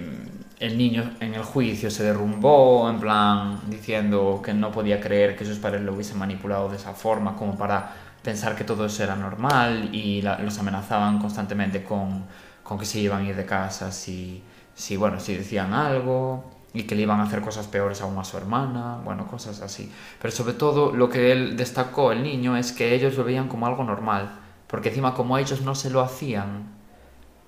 [0.60, 5.45] el niño en el juicio se derrumbó, en plan, diciendo que no podía creer que
[5.45, 9.15] sus padres lo hubiesen manipulado de esa forma, como para pensar que todo eso era
[9.15, 12.26] normal, y los amenazaban constantemente con,
[12.62, 14.43] con que se iban a ir de casa si,
[14.76, 16.43] si, bueno, si decían algo.
[16.73, 19.89] y que le iban a hacer cosas peores aún a su hermana, bueno, cosas así.
[20.21, 23.65] Pero sobre todo lo que él destacó, el niño, es que ellos lo veían como
[23.65, 26.77] algo normal, porque encima como ellos no se lo hacían,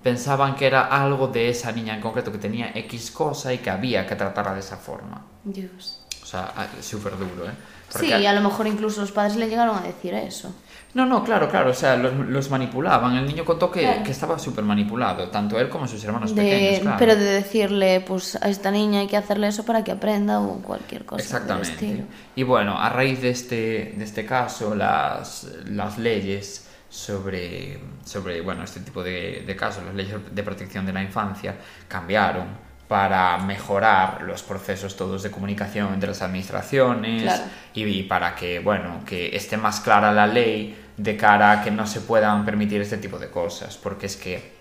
[0.02, 3.70] pensaban que era algo de esa niña en concreto, que tenía X cosa y que
[3.70, 5.24] había que tratarla de esa forma.
[5.44, 5.98] Dios.
[6.22, 7.52] O sea, ah, súper duro, ¿eh?
[7.92, 10.54] Porque- Sí, a lo mejor incluso los padres le llegaron a decir eso.
[10.94, 13.16] No, no, claro, claro, o sea, los, los manipulaban.
[13.16, 14.02] El niño contó que, Claro.
[14.04, 16.96] que estaba súper manipulado, tanto él como sus hermanos De- pequeños, claro.
[16.98, 20.56] Pero de decirle, pues a esta niña hay que hacerle eso para que aprenda o
[20.62, 21.70] cualquier cosa del Exactamente.
[21.70, 22.04] estilo.
[22.36, 28.62] Y bueno, a raíz de este, de este caso, las, las leyes sobre, sobre bueno,
[28.64, 31.54] este tipo de, de casos, las leyes de protección de la infancia,
[31.88, 32.48] cambiaron
[32.88, 37.42] para mejorar los procesos todos de comunicación entre las administraciones Claro.
[37.72, 41.70] y, y para que, bueno, que esté más clara la ley de cara a que
[41.70, 44.58] no se puedan permitir este tipo de cosas, porque es que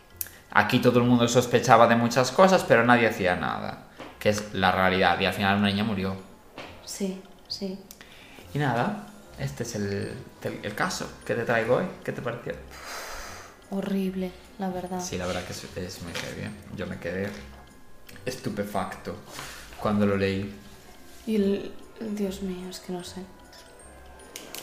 [0.51, 3.87] aquí todo el mundo sospechaba de muchas cosas, pero nadie hacía nada,
[4.19, 6.15] que es la realidad, y al final una niña murió.
[6.85, 7.79] Sí, sí.
[8.53, 9.07] Y nada,
[9.39, 11.85] este es el, el- el caso que te traigo hoy.
[12.03, 12.53] ¿Qué te pareció?
[13.71, 14.99] Horrible, la verdad.
[15.01, 16.49] Sí, la verdad que es, es muy heavy.
[16.75, 17.29] Yo me quedé
[18.25, 19.15] estupefacto
[19.79, 20.53] cuando lo leí.
[21.27, 21.71] Y el...
[22.15, 23.21] Dios mío, es que no sé.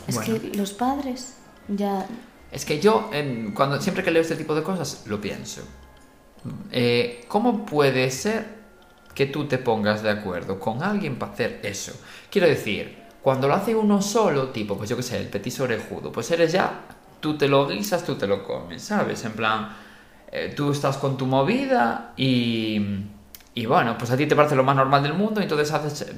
[0.08, 0.40] Es Bueno.
[0.40, 1.34] que los padres
[1.68, 2.06] ya...
[2.50, 5.60] Es que yo, en- cuando, siempre que leo este tipo de cosas, lo pienso.
[6.70, 8.46] Eh, ¿Cómo puede ser
[9.14, 11.92] que tú te pongas de acuerdo con alguien para hacer eso?
[12.30, 16.12] Quiero decir, cuando lo hace uno solo, tipo, pues yo qué sé, el petit orejudo,
[16.12, 16.82] pues eres ya,
[17.18, 19.24] tú te lo guisas, tú te lo comes, ¿sabes?
[19.24, 19.70] En plan,
[20.30, 22.80] eh, tú estás con tu movida y...
[23.52, 26.14] Y bueno, pues a ti te parece lo más normal del mundo y entonces haces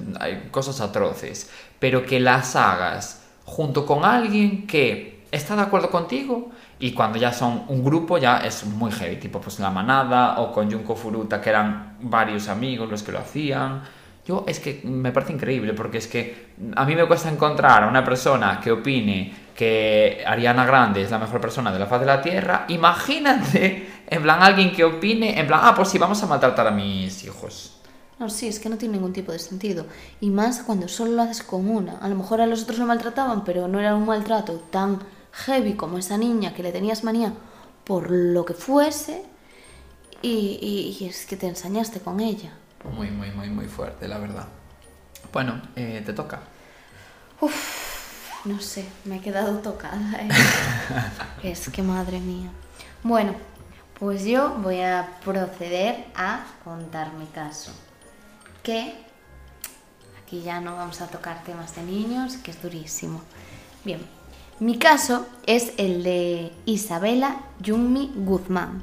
[0.51, 1.51] cosas atroces.
[1.79, 7.33] Pero que las hagas junto con alguien que está de acuerdo contigo y cuando ya
[7.33, 11.41] son un grupo ya es muy heavy, tipo pues la manada o con Junko Furuta
[11.41, 13.83] que eran varios amigos los que lo hacían.
[14.29, 17.89] Yo es que me parece increíble porque es que a mí me cuesta encontrar a
[17.89, 22.07] una persona que opine que Ariana Grande es la mejor persona de la faz de
[22.07, 22.67] la Tierra.
[22.69, 26.71] Imagínate, en plan, alguien que opine, en plan, ah, pues sí, vamos a maltratar a
[26.71, 27.81] mis hijos.
[28.19, 29.87] No, sí, es que no tiene ningún tipo de sentido.
[30.21, 31.97] Y más cuando solo lo haces con una.
[31.99, 34.99] A lo mejor a los otros lo maltrataban, pero no era un maltrato tan
[35.33, 37.33] heavy como esa niña que le tenías manía
[37.85, 39.23] por lo que fuese.
[40.21, 42.53] Y, y- y es que te ensañaste con ella.
[42.85, 44.47] Muy, muy, muy, muy fuerte, la verdad.
[45.33, 46.41] Bueno, eh, te toca.
[48.45, 50.21] No sé, me he quedado tocada.
[50.21, 50.29] ¿eh?
[51.43, 52.51] es que madre mía.
[53.03, 53.35] Bueno,
[53.99, 57.73] pues yo voy a proceder a contar mi caso.
[58.63, 58.95] Que
[60.23, 63.23] aquí ya no vamos a tocar temas de niños, que es durísimo.
[63.85, 64.01] Bien,
[64.61, 68.83] mi caso es el de Isabela Yumi Guzmán.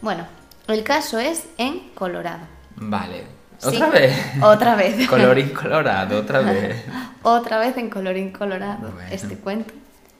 [0.00, 0.26] Bueno,
[0.68, 2.51] el caso es en Colorado.
[2.76, 3.24] Vale.
[3.58, 4.16] Sí, ¿Otra vez?
[4.42, 5.08] Otra vez.
[5.08, 6.84] Colorín colorado, otra vez.
[7.22, 8.90] Otra vez en colorín colorado.
[8.90, 9.08] Bueno.
[9.10, 9.72] Este cuento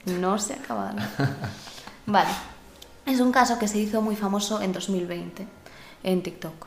[0.07, 0.99] no se ha acabado.
[2.07, 2.31] Vale.
[3.05, 5.47] Es un caso que se hizo muy famoso en 2020
[6.05, 6.67] en TikTok.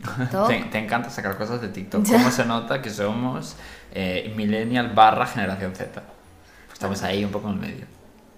[0.18, 0.48] TikTok.
[0.48, 2.04] Te, te encanta sacar cosas de TikTok.
[2.04, 2.18] Ya.
[2.18, 3.56] ¿Cómo se nota que somos
[3.92, 5.90] eh, millennial barra generación Z?
[5.92, 7.86] Pues estamos ahí un poco en el medio.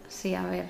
[0.08, 0.66] Sí, a ver.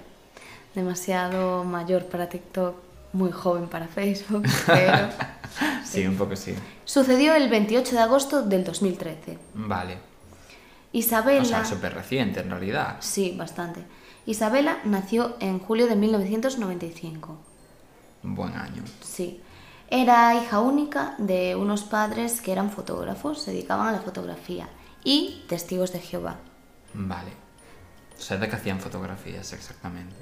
[0.74, 2.76] Demasiado mayor para TikTok,
[3.12, 5.08] muy joven para Facebook, pero
[5.84, 6.54] Sí, un poco sí.
[6.84, 9.38] sucedió el 28 de agosto del 2013.
[9.54, 9.98] Vale.
[10.92, 12.96] Isabela O sea, súper reciente en realidad.
[13.00, 13.84] Sí, bastante.
[14.26, 17.38] Isabela nació en julio de 1995.
[18.22, 18.82] Un buen año.
[19.02, 19.40] Sí.
[19.90, 24.68] Era hija única de unos padres que eran fotógrafos, se dedicaban a la fotografía
[25.04, 26.36] y testigos de Jehová.
[26.94, 27.32] Vale.
[28.16, 30.14] O sea, ¿de qué hacían fotografías exactamente?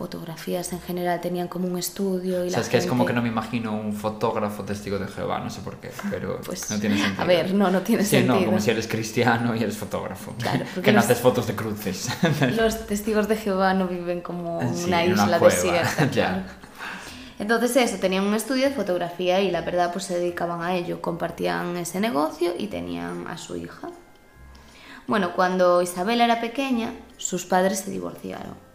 [0.00, 3.04] Fotografías en general tenían como un estudio y O sea, la es que es como
[3.04, 6.70] que no me imagino un fotógrafo testigo de Jehová, no sé por qué, pero Pues,
[6.70, 7.22] no tiene sentido.
[7.22, 8.46] a ver, no, no tiene Sí, no, sentido.
[8.46, 10.32] como si eres cristiano y eres fotógrafo.
[10.38, 12.08] Claro, que no haces fotos de cruces.
[12.56, 16.10] Los testigos de Jehová no viven como Sí, una una isla cueva, desierta.
[16.10, 16.46] ya.
[17.38, 21.02] Entonces eso, tenían un estudio de fotografía y la verdad pues se dedicaban a ello,
[21.02, 23.90] compartían ese negocio y tenían a su hija.
[25.06, 28.69] Bueno, cuando Isabel era pequeña, sus padres se divorciaron.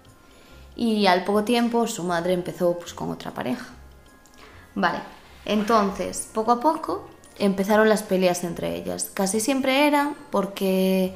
[0.75, 3.67] Y al poco tiempo su madre empezó pues con otra pareja.
[4.75, 4.99] Vale,
[5.45, 7.07] entonces, poco a poco
[7.37, 9.11] empezaron las peleas entre ellas.
[9.13, 11.15] Casi siempre eran porque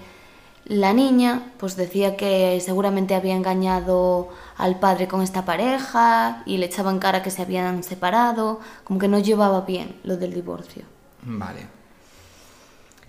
[0.65, 6.67] la niña pues decía que seguramente había engañado al padre con esta pareja y le
[6.67, 10.83] echaba en cara que se habían separado, como que no llevaba bien lo del divorcio.
[11.23, 11.67] vale.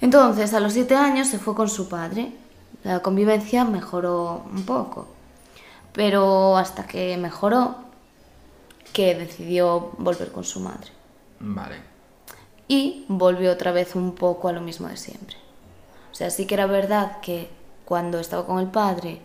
[0.01, 2.33] Entonces, a los siete años se fue con su padre.
[2.85, 5.09] La convivencia mejoró un poco,
[5.93, 7.77] pero hasta que mejoró,
[8.93, 10.91] que decidió volver con su madre.
[11.43, 11.77] Vale.
[12.69, 15.37] y volvió otra vez un poco a lo mismo de siempre.
[16.13, 17.49] O sea, sí que era verdad que
[17.85, 19.21] cuando estaba con el padre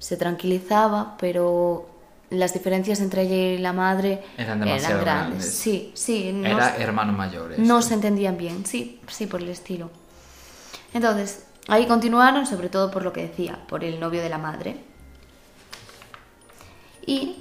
[0.00, 1.86] se tranquilizaba, pero
[2.30, 5.30] las diferencias entre ella y la madre Eran demasiado grandes.
[5.30, 5.54] grandes.
[5.54, 6.32] Sí, sí.
[6.32, 7.52] no Era se- hermano mayor.
[7.58, 9.90] no se entendían bien, sí, sí, por el estilo.
[10.94, 14.76] Entonces, ahí continuaron, sobre todo por lo que decía, por el novio de la madre.
[17.06, 17.36] Y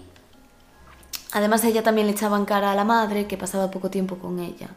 [1.32, 4.39] además ella también le echaba en cara a la madre que pasaba poco tiempo con
[4.39, 4.69] ella.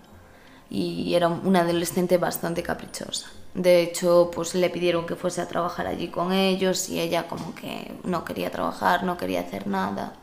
[0.71, 3.31] Y era una adolescente bastante caprichosa.
[3.55, 7.55] De hecho, pues le pidieron que fuese a trabajar allí con ellos y ella como
[7.55, 10.15] que no quería trabajar, no quería hacer nada.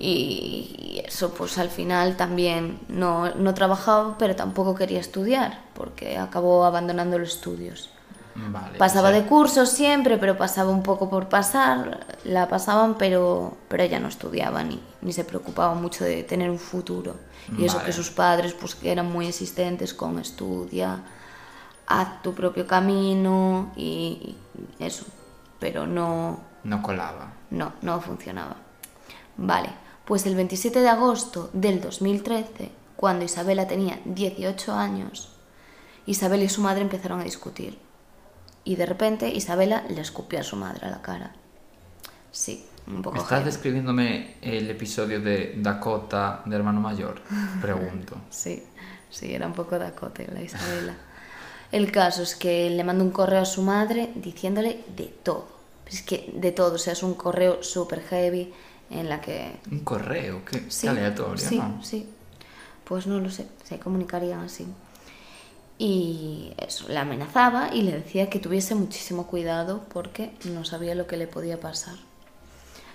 [0.00, 6.64] Y eso pues al final también no, no trabajaba, pero tampoco quería estudiar, porque acabó
[6.64, 7.88] abandonando los estudios.
[8.34, 12.96] Vale, Pasaba o sea, de cursos siempre, pero pasaba un poco por pasar, la pasaban,
[12.96, 17.16] pero, pero ella no estudiaba ni, ni se preocupaba mucho de tener un futuro.
[17.58, 17.86] Y eso Vale.
[17.86, 21.00] que sus padres pues que eran muy insistentes con estudia,
[21.86, 24.36] haz tu propio camino y,
[24.78, 25.04] eso,
[25.58, 27.32] pero no, No colaba.
[27.50, 28.56] no, no funcionaba.
[29.36, 29.70] Vale,
[30.04, 35.30] pues el 27 de agosto del 2013, cuando Isabela tenía 18 años,
[36.06, 37.78] Isabela y su madre empezaron a discutir.
[38.64, 41.32] Y de repente Isabela le escupió a su madre a la cara.
[42.30, 43.44] Sí, un poco ¿Estás heavy.
[43.44, 47.20] describiéndome el episodio de Dakota de hermano mayor?
[47.60, 48.16] Pregunto.
[48.30, 48.62] Sí,
[49.10, 50.96] sí, era un poco Dakota la Isabela.
[51.70, 55.48] El caso es que le mandó un correo a su madre diciéndole de todo.
[55.86, 58.52] Es que de todo, o sea, es un correo súper heavy
[58.90, 61.82] en la que Un correo, qué, qué Sí, aleatorio, sí, ¿no?
[61.82, 62.08] sí.
[62.84, 64.66] Pues no lo sé, se comunicarían así.
[65.84, 71.08] Y eso, la amenazaba y le decía que tuviese muchísimo cuidado porque no sabía lo
[71.08, 71.96] que le podía pasar.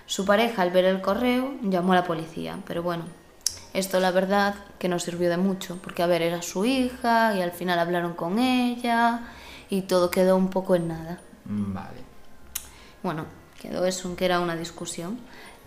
[0.06, 3.04] Su pareja, al ver el correo, llamó a la policía, pero bueno,
[3.74, 7.42] esto la verdad que no sirvió de mucho, porque a ver, era su hija y
[7.42, 9.20] al final hablaron con ella
[9.70, 11.20] y todo quedó un poco en nada.
[11.44, 12.00] Vale.
[13.04, 13.26] Bueno,
[13.62, 15.20] quedó eso en que era una discusión.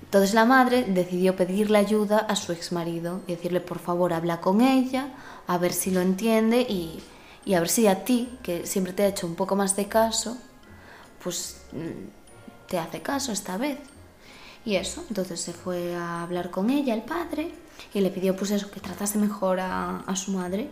[0.02, 4.60] Entonces la madre decidió pedirle ayuda a su exmarido y decirle, por favor, habla con
[4.60, 5.08] ella,
[5.46, 7.00] a ver si lo entiende y,
[7.44, 9.86] y a ver si a ti, que siempre te ha hecho un poco más de
[9.86, 10.36] caso,
[11.22, 13.78] pues mm, te hace caso esta vez.
[14.64, 17.52] Y eso, entonces se fue a hablar con ella, el padre,
[17.94, 20.70] y le pidió pues eso, que tratase mejor a, a su madre.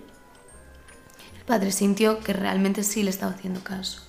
[1.38, 4.02] El padre sintió que realmente sí le estaba haciendo caso.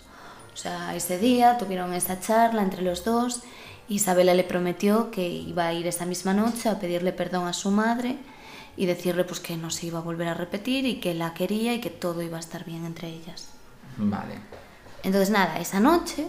[0.53, 3.41] O sea, ese día tuvieron esa charla entre los dos.
[3.89, 7.71] Isabela le prometió que iba a ir esa misma noche a pedirle perdón a su
[7.71, 8.17] madre
[8.77, 11.73] y decirle pues que no se iba a volver a repetir y que la quería
[11.73, 13.49] y que todo iba a estar bien entre ellas.
[13.97, 14.35] Vale.
[15.03, 16.27] Entonces nada, esa noche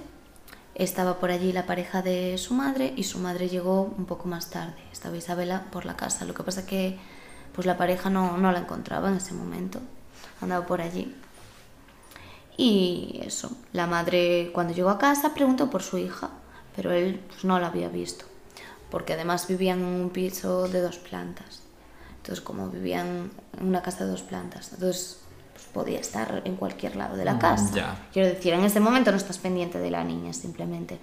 [0.75, 4.49] estaba por allí la pareja de su madre y su madre llegó un poco más
[4.51, 4.83] tarde.
[4.90, 6.25] Estaba Isabela por la casa.
[6.25, 6.99] Lo que pasa que
[7.55, 9.81] pues la pareja no, no la encontraba en ese momento.
[10.40, 11.14] Andaba por allí.
[12.57, 16.31] Y eso, la madre cuando llegó a casa preguntó por su hija,
[16.77, 18.25] pero él pues, no la había visto,
[18.91, 21.61] porque además vivían en un piso de dos plantas.
[22.19, 25.21] Entonces, como vivían en una casa de dos plantas, entonces
[25.53, 27.75] pues, podía estar en cualquier lado de la Mm, casa.
[27.75, 28.09] ya.
[28.13, 30.99] Quiero decir, en ese momento no estás pendiente de la niña, simplemente.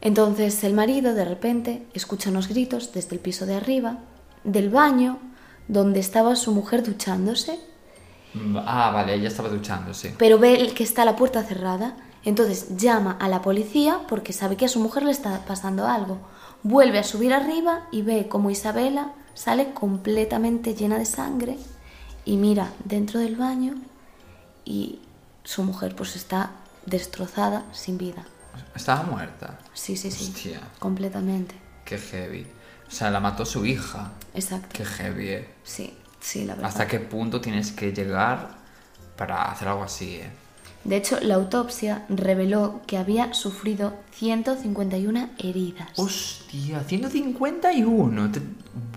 [0.00, 3.98] Entonces el marido de repente escucha unos gritos desde el piso de arriba,
[4.44, 5.18] del baño,
[5.68, 7.58] donde estaba su mujer duchándose,
[8.34, 10.14] Mm, Ah, vale, ella estaba duchándose.
[10.16, 11.96] pero ve que está la puerta cerrada.
[12.24, 16.18] Entonces llama a la policía porque sabe que a su mujer le está pasando algo.
[16.62, 21.58] Vuelve a subir arriba y ve como Isabela sale completamente llena de sangre
[22.24, 23.74] y mira dentro del baño
[24.64, 25.00] y
[25.44, 26.52] su mujer pues está
[26.86, 28.24] destrozada, sin vida.
[28.74, 29.58] Estaba muerta.
[29.72, 30.30] Sí, sí, sí.
[30.30, 30.60] Hostia.
[30.78, 31.54] Completamente.
[31.84, 32.46] Qué heavy.
[32.86, 34.12] O sea, la mató su hija.
[34.34, 34.68] Exacto.
[34.72, 35.54] Qué heavy, eh.
[35.64, 36.68] Sí, sí, la verdad.
[36.68, 38.50] ¿Hasta qué punto tienes que llegar
[39.16, 40.30] para hacer algo así, eh?
[40.84, 45.90] De hecho, la autopsia reveló que había sufrido 151 heridas.
[45.96, 48.32] Hostia, 151.
[48.32, 48.40] Te-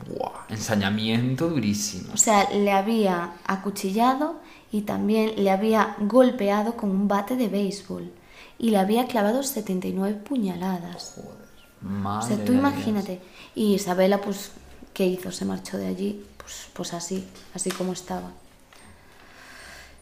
[0.07, 2.13] Buah, ensañamiento durísimo.
[2.13, 4.39] O sea, le había acuchillado
[4.71, 8.11] y también le había golpeado con un bate de béisbol
[8.57, 11.13] y le había clavado 79 puñaladas.
[11.15, 11.45] Joder.
[11.83, 13.19] O Madre sea, tú imagínate.
[13.53, 14.51] Y Isabela, pues,
[14.93, 15.31] ¿qué hizo?
[15.31, 18.31] Se marchó de allí, pues, pues así, así como estaba.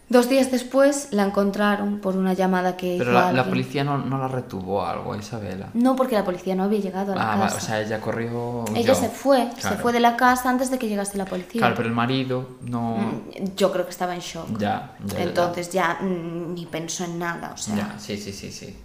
[0.10, 2.98] Dos días después la encontraron por una llamada que.
[3.00, 5.70] Pero hizo la, policía no, no la retuvo algo, Isabela.
[5.74, 7.58] No, porque la policía no había llegado a la Ah, casa.
[7.58, 8.66] o sea, ella corrió.
[8.76, 11.60] Ella se fue, se fue de la casa antes de que llegase la policía.
[11.62, 12.98] Claro, pero el marido no.
[12.98, 14.58] Mm, Yo creo que estaba en shock.
[14.60, 15.24] Ya, ya, ya.
[15.24, 17.76] Entonces ya mm, ni pensó en nada, o sea.
[17.76, 18.78] Ya, sí, sí, sí, sí.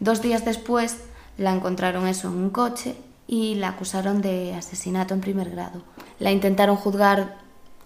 [0.00, 0.98] Dos días después
[1.38, 2.96] la encontraron eso en un coche
[3.28, 5.82] y la acusaron de asesinato en primer grado.
[6.18, 7.36] La intentaron juzgar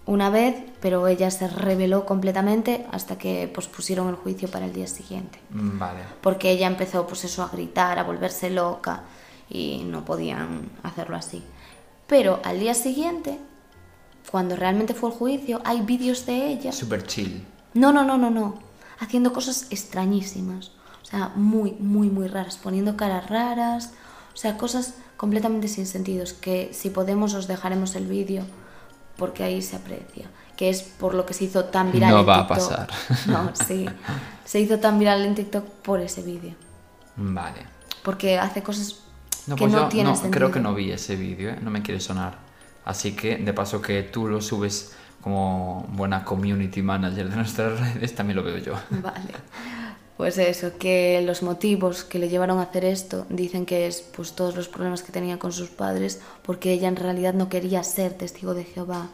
[0.05, 4.87] una vez, pero ella se rebeló completamente hasta que pospusieron el juicio para el día
[4.87, 5.39] siguiente.
[5.51, 5.99] Mm, Vale.
[6.21, 9.03] Porque ella empezó pues eso a gritar, a volverse loca
[9.49, 11.43] y no podían hacerlo así.
[12.07, 13.39] Pero al día siguiente,
[14.29, 16.71] cuando realmente fue el juicio, hay vídeos de ella.
[16.71, 17.45] Super chill.
[17.73, 18.59] No, no, no, no, no.
[18.99, 20.71] Haciendo cosas extrañísimas.
[21.01, 22.57] O sea, muy, muy, muy raras.
[22.57, 23.93] Poniendo caras raras.
[24.33, 26.33] O sea, cosas completamente sin sentidos.
[26.33, 28.43] Que si podemos os dejaremos el vídeo
[29.17, 30.29] porque ahí se aprecia.
[30.57, 32.87] Que es por lo que se hizo tan viral No en va a pasar.
[33.27, 33.85] No, sí.
[34.45, 36.53] Se hizo tan viral en TikTok por ese vídeo.
[37.15, 37.65] Vale.
[38.03, 38.99] Porque hace cosas
[39.47, 40.31] No, que pues no yo tienen no, sentido.
[40.37, 41.59] creo que no vi ese vídeo, ¿eh?
[41.61, 42.35] no me quiere sonar.
[42.85, 48.13] Así que, de paso que tú lo subes como buena community manager de nuestras redes,
[48.15, 48.73] también lo veo yo.
[48.89, 49.33] Vale.
[50.21, 54.33] Pues eso, que los motivos que le llevaron a hacer esto dicen que es pues
[54.33, 58.13] todos los problemas que tenía con sus padres porque ella en realidad no quería ser
[58.13, 59.09] testigo de Jehová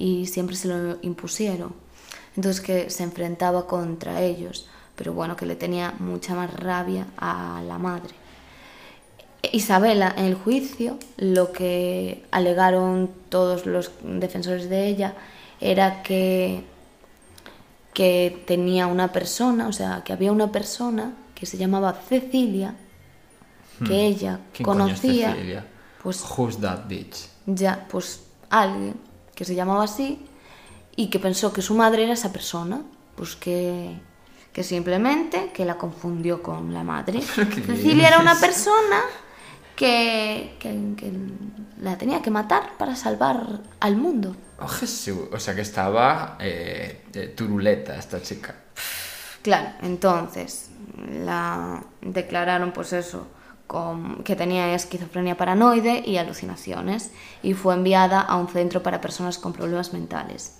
[0.00, 1.74] y siempre se lo impusieron.
[2.34, 7.62] Entonces que se enfrentaba contra ellos, pero bueno, que le tenía mucha más rabia a
[7.64, 8.16] la madre.
[9.52, 15.14] Isabela, en el juicio, lo que alegaron todos los defensores de ella
[15.60, 16.64] era que,
[17.98, 22.76] que tenía una persona, o sea, que había una persona que se llamaba Cecilia,
[23.84, 24.52] que ella Hmm.
[24.52, 25.66] ¿Quién coño es conocía, Cecilia?
[26.00, 27.26] pues Who's that bitch?
[27.46, 28.94] ya, pues alguien
[29.34, 30.24] que se llamaba así
[30.94, 32.82] y que pensó que su madre era esa persona,
[33.16, 33.98] pues que,
[34.52, 37.18] que simplemente que la confundió con la madre.
[37.52, 39.00] ¿Qué Cecilia era una persona
[39.78, 41.12] que, que, que
[41.80, 44.34] la tenía que matar para salvar al mundo.
[44.60, 48.56] Oh, Jesús, o sea que estaba eh, turuleta esta chica.
[49.42, 50.70] Claro, entonces
[51.24, 53.28] la declararon pues eso,
[53.68, 57.12] con- que tenía esquizofrenia paranoide y alucinaciones
[57.44, 60.54] y fue enviada a un centro para personas con problemas mentales.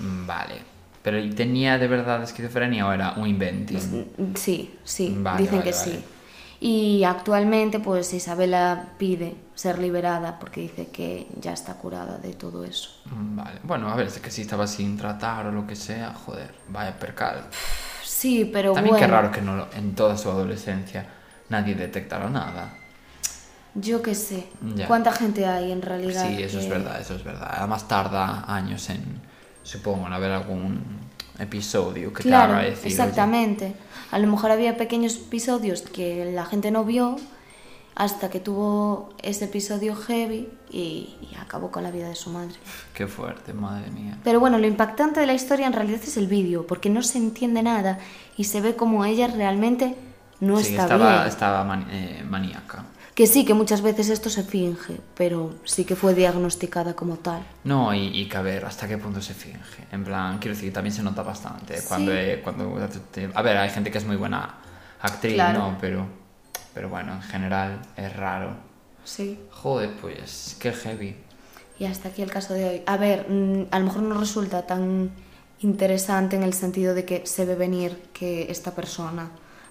[0.00, 0.54] Mm, Vale.
[1.02, 4.34] ¿Pero ¿y tenía de verdad esquizofrenia o era un inventing?
[4.36, 5.92] Sí, sí, Vale, dicen vale, que vale.
[5.92, 6.04] sí.
[6.60, 12.64] Y actualmente pues Isabela pide ser liberada porque dice que ya está curada de todo
[12.64, 12.90] eso.
[13.06, 13.60] Mm, Vale.
[13.62, 16.98] Bueno, a ver, es que si estaba sin tratar o lo que sea, joder, vaya
[16.98, 17.44] percal.
[18.02, 21.06] Sí, pero También bueno, qué raro que no, en toda su adolescencia
[21.48, 22.74] nadie detectara nada.
[23.74, 24.88] yo qué sé, Ya.
[24.88, 26.26] ¿cuánta gente hay en realidad?
[26.26, 27.48] Sí, eso es que- verdad, eso es verdad.
[27.58, 29.20] Además tarda años en,
[29.62, 30.82] supongo, en haber algún
[31.38, 32.78] episodio que te Claro, haga decir...
[32.86, 33.74] "Oye, exactamente.
[34.10, 37.16] A lo mejor había pequeños episodios que la gente no vio
[37.94, 42.54] hasta que tuvo ese episodio heavy y, y acabó con la vida de su madre.
[42.94, 44.16] Qué fuerte, madre mía.
[44.22, 47.18] Pero bueno, lo impactante de la historia en realidad es el vídeo, porque no se
[47.18, 47.98] entiende nada
[48.36, 49.96] y se ve como ella realmente
[50.40, 51.28] no sí, está estaba, bien.
[51.28, 52.84] estaba mani- eh, maníaca.
[53.18, 57.42] Que sí, que muchas veces esto se finge, pero sí que fue diagnosticada como tal.
[57.64, 59.88] No, y, y que a ver, ¿hasta qué punto se finge?
[59.90, 61.80] En plan, quiero decir, también se nota bastante.
[61.88, 62.16] Cuando, Sí.
[62.20, 62.72] eh, cuando
[63.10, 64.54] te- a ver, hay gente que es muy buena
[65.02, 65.58] actriz, Claro.
[65.58, 65.78] ¿no?
[65.80, 66.06] Pero,
[66.72, 68.52] pero bueno, en general es raro.
[69.02, 69.36] Sí.
[69.50, 71.16] Joder, pues, qué heavy.
[71.80, 72.82] Y hasta aquí el caso de hoy.
[72.86, 75.10] A ver, mm, a lo mejor no resulta tan
[75.58, 79.30] interesante en el sentido de que se ve venir que esta persona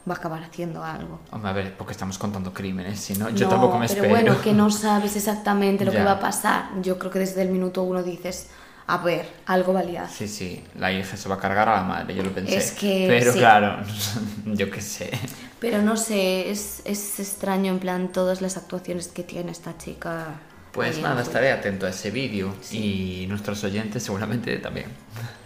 [0.09, 1.19] va a acabar haciendo algo.
[1.31, 4.09] Hombre, a ver, porque estamos contando crímenes, si no, yo No, tampoco me pero espero.
[4.09, 5.99] bueno, que no sabes exactamente lo Ya.
[5.99, 6.69] que va a pasar.
[6.81, 8.47] Yo creo que desde el minuto uno dices,
[8.87, 10.07] a ver, algo valía.
[10.07, 12.55] Sí, sí, la hija se va a cargar a la madre, yo lo pensé.
[12.57, 13.39] Es que Pero sí.
[13.39, 13.83] claro,
[14.45, 15.11] yo qué sé.
[15.59, 20.27] Pero no sé, es, es extraño en plan todas las actuaciones que tiene esta chica.
[20.71, 24.85] Pues nada, estaré atento a ese vídeo y nuestros oyentes seguramente también.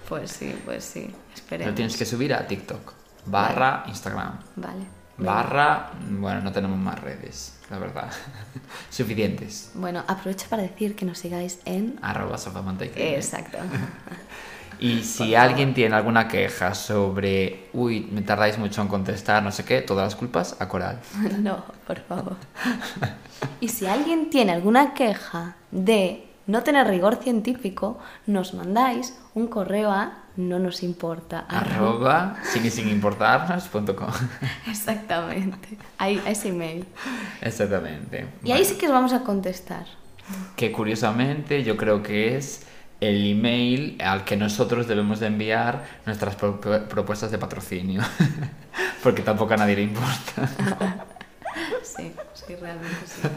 [0.09, 1.75] Pues sí, pues sí, Lo esperemos.
[1.75, 2.93] tienes que subir a TikTok,
[3.25, 4.85] barra Instagram, Vale.
[5.17, 5.91] barra...
[6.09, 8.11] Bueno, no tenemos más redes, la verdad.
[8.89, 9.71] Suficientes.
[9.75, 11.99] Bueno, aprovecho para decir que nos sigáis en...
[12.01, 12.99] Arroba sofamanteca.
[12.99, 13.57] Exacto.
[14.81, 19.63] Y si alguien tiene alguna queja sobre, uy, me tardáis mucho en contestar, no sé
[19.63, 20.99] qué, todas las culpas a Coral.
[21.39, 22.35] No, por favor.
[23.59, 29.91] Y si alguien tiene alguna queja de no tener rigor científico, nos mandáis un correo
[29.91, 31.45] a no nos importa.
[31.49, 34.11] Arroba sin sin importarnos.com.
[34.67, 35.77] Exactamente.
[35.97, 36.85] Ahí, ese email.
[37.41, 38.27] Exactamente.
[38.43, 39.85] Y ahí sí que os vamos a contestar.
[40.55, 42.65] Que curiosamente yo creo que es
[43.01, 48.01] el email al que nosotros debemos de enviar nuestras pro- propuestas de patrocinio.
[49.03, 51.05] Porque tampoco a nadie le importa.
[51.83, 53.27] Sí, sí, realmente sí.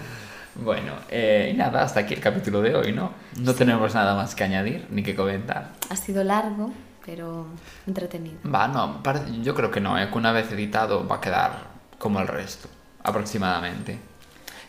[0.56, 3.12] Bueno, eh, y nada, hasta aquí el capítulo de hoy, ¿no?
[3.40, 5.72] No tenemos nada más que añadir ni que comentar.
[5.90, 6.72] Ha sido largo,
[7.04, 7.46] pero
[7.86, 8.36] entretenido.
[8.52, 9.02] Va, no,
[9.42, 10.08] yo creo que no, ¿eh?
[10.10, 11.52] que una vez editado va a quedar
[11.98, 12.68] como el resto,
[13.02, 13.98] aproximadamente.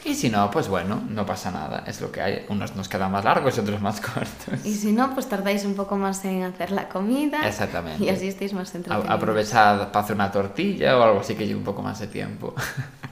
[0.05, 1.83] Y si no, pues bueno, no pasa nada.
[1.87, 2.45] Es lo que hay.
[2.49, 4.63] Unos nos quedan más largos y otros más cortos.
[4.63, 7.47] Y si no, pues tardáis un poco más en hacer la comida.
[7.47, 8.03] Exactamente.
[8.03, 9.09] Y así estáis más entretenidos.
[9.09, 12.53] Aprovechad para hacer una tortilla o algo así que lleve un poco más de tiempo.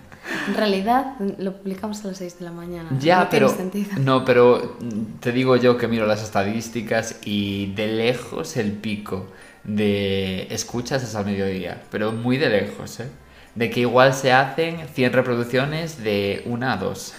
[0.47, 2.89] En realidad, lo publicamos a las 6 de la mañana.
[2.99, 3.91] Ya, no tiene pero sentido.
[3.99, 4.77] no, pero
[5.19, 9.27] te digo yo que miro las estadísticas y de lejos el pico
[9.63, 13.07] de escuchas es al mediodía, pero muy de lejos, ¿eh?
[13.55, 17.13] De que igual se hacen 100 reproducciones de una a dos.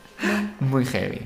[0.60, 1.22] muy heavy.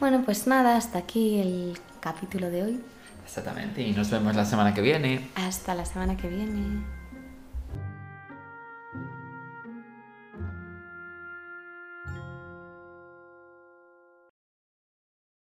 [0.00, 2.80] Bueno, pues nada, hasta aquí el capítulo de hoy.
[3.24, 5.28] Exactamente, y nos vemos la semana que viene.
[5.34, 6.97] Hasta la semana que viene.